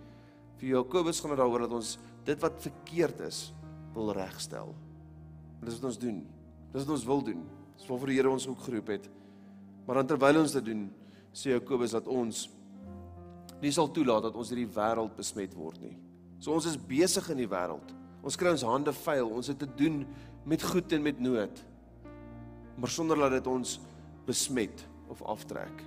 [0.58, 1.98] Vir Jakobus gaan dit daaroor dat ons
[2.28, 3.50] dit wat verkeerd is
[3.94, 4.74] wil regstel.
[5.60, 6.20] En dis wat ons doen.
[6.74, 7.42] Dis wat ons wil doen.
[7.80, 9.10] Dis waarvoor die Here ons ook geroep het.
[9.88, 10.84] Maar dan terwyl ons dit doen,
[11.34, 12.48] sê Jakobus dat ons
[13.60, 15.96] nie sal toelaat dat ons hierdie wêreld besmet word nie.
[16.40, 17.96] So ons is besig in die wêreld.
[18.24, 19.28] Ons kry ons hande vuil.
[19.28, 20.04] Ons het te doen
[20.48, 21.64] met goed en met nood.
[22.80, 23.80] Maar sonder dat dit ons
[24.28, 25.84] besmet of aftrek.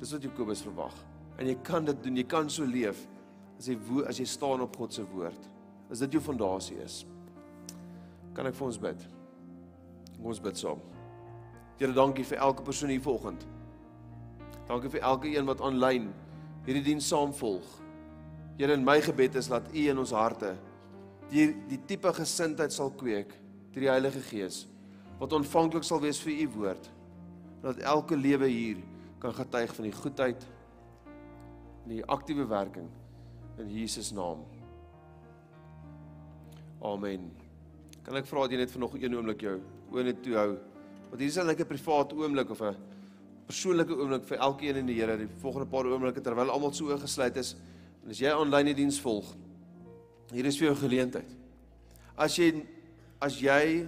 [0.00, 0.94] Dis wat Jakobus verwag.
[1.40, 2.20] En jy kan dit doen.
[2.22, 3.02] Jy kan so leef
[3.58, 3.76] as jy
[4.08, 5.50] as jy staan op God se woord.
[5.92, 7.02] As dit jou fondasie is.
[8.34, 9.06] Kan ek vir ons bid?
[10.16, 10.80] Kom ons bid saam.
[11.78, 13.42] Here, dankie vir elke persoon hier vanoggend.
[14.68, 16.08] Dankie vir elke een wat aanlyn
[16.64, 17.66] hierdie diens saamvolg.
[18.56, 20.54] Here, in my gebed is dat U in ons harte
[21.32, 23.32] die die tipe gesindheid sal kweek
[23.74, 24.64] deur die Heilige Gees
[25.18, 26.90] wat ontvanklik sal wees vir U woord.
[27.64, 28.82] Dat elke lewe hier
[29.22, 30.42] kan getuig van die goedheid
[31.84, 32.88] en die aktiewe werking
[33.60, 34.44] in Jesus naam.
[36.84, 37.30] Amen.
[38.04, 39.54] Kan ek vra dat jy net vir nog een oomblik jou
[39.94, 40.50] oë net toe hou?
[41.08, 42.76] Want hier is 'n lekker privaat oomblik of 'n
[43.46, 47.36] persoonlike oomblik vir elkeen in die Here, die volgende paar oomblikke terwyl almal so oorgesluit
[47.36, 47.56] is.
[48.04, 49.24] En as jy aanlyn die diens volg,
[50.30, 51.30] hier is vir jou geleentheid.
[52.16, 52.66] As jy
[53.20, 53.86] as jy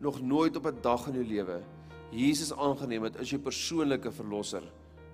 [0.00, 1.62] nog nooit op 'n dag in jou lewe
[2.10, 4.62] Jesus aangeneem het as jou persoonlike verlosser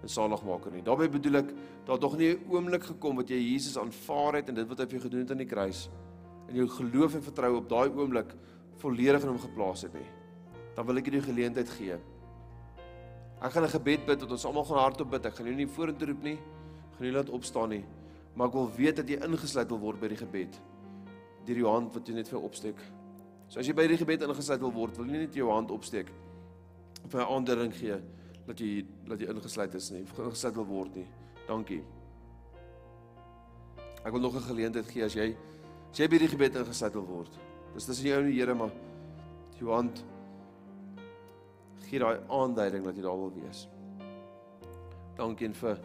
[0.03, 0.83] en saligmaker nie.
[0.83, 1.55] Daarmee bedoel ek
[1.87, 4.85] daar tog nie 'n oomblik gekom wat jy Jesus aanvaar het en dit wat hy
[4.85, 5.89] vir jou gedoen het aan die kruis
[6.49, 8.35] en jou geloof en vertroue op daai oomblik
[8.77, 10.09] volledig in hom geplaas het nie.
[10.75, 11.99] Dan wil ek jou die geleentheid gee
[13.45, 15.27] Ek gaan 'n gebed bid tot ons almal gaan hardop bid.
[15.27, 16.39] Ek gaan jou nie vorentoe roep nie.
[16.39, 17.85] Ek gaan jou laat opstaan nie.
[18.35, 20.61] Maar ek wil weet dat jy ingesluit wil word by die gebed.
[21.45, 22.79] Deur jou hand wat jy net vir opsteek.
[23.49, 26.09] So as jy by die gebed ingesluit wil word, wil jy net jou hand opsteek.
[27.05, 28.01] Of 'n aandering gee
[28.47, 30.03] dat jy dat jy ingesluit is nie.
[30.03, 31.07] Of ingesluit wil word nie.
[31.47, 31.83] Dankie.
[34.05, 35.37] Ek wil nog 'n geleentheid gee as jy
[35.95, 37.35] as jy by die gebed ingesluit wil word.
[37.71, 38.73] Dis dis jou en die Here maar
[39.61, 40.01] jou hand
[41.85, 43.61] gee daai aanduiding dat jy daar wil wees.
[45.15, 45.77] Dankie vir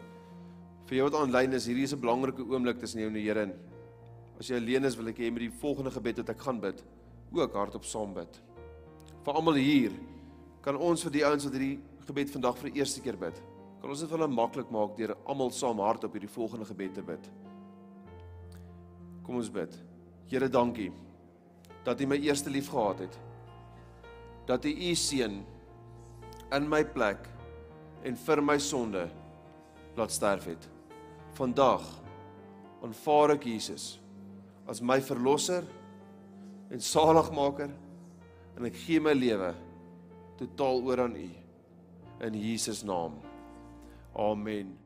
[0.88, 1.68] vir jou wat aanlyn is.
[1.70, 3.54] Hierdie is 'n belangrike oomblik tussen jou en die Here.
[4.40, 6.82] As jy alleen is, wil ek hê met die volgende gebed wat ek gaan bid,
[7.30, 8.40] ook hardop saam bid.
[9.22, 9.92] Vir almal hier
[10.60, 13.40] kan ons vir die ouens wat hierdie gebed vandag vir die eerste keer bid,
[13.80, 17.02] kan ons dit vir hulle maklik maak deur almal saam hardop hierdie volgende gebed te
[17.02, 17.30] bid.
[19.22, 19.89] Kom ons bid.
[20.30, 20.92] Here, dankie
[21.82, 23.18] dat U my eerste lief gehad het.
[24.46, 25.40] Dat U U seun
[26.54, 27.26] in my plek
[28.06, 29.08] en vir my sonde
[29.96, 30.68] laat sterf het.
[31.34, 31.82] Vandag
[32.84, 33.96] aanvaar ek Jesus
[34.70, 35.66] as my verlosser
[36.70, 37.72] en saligmaker
[38.56, 39.50] en ek gee my lewe
[40.38, 41.30] totaal oor aan U
[42.28, 43.18] in Jesus naam.
[44.14, 44.79] Amen.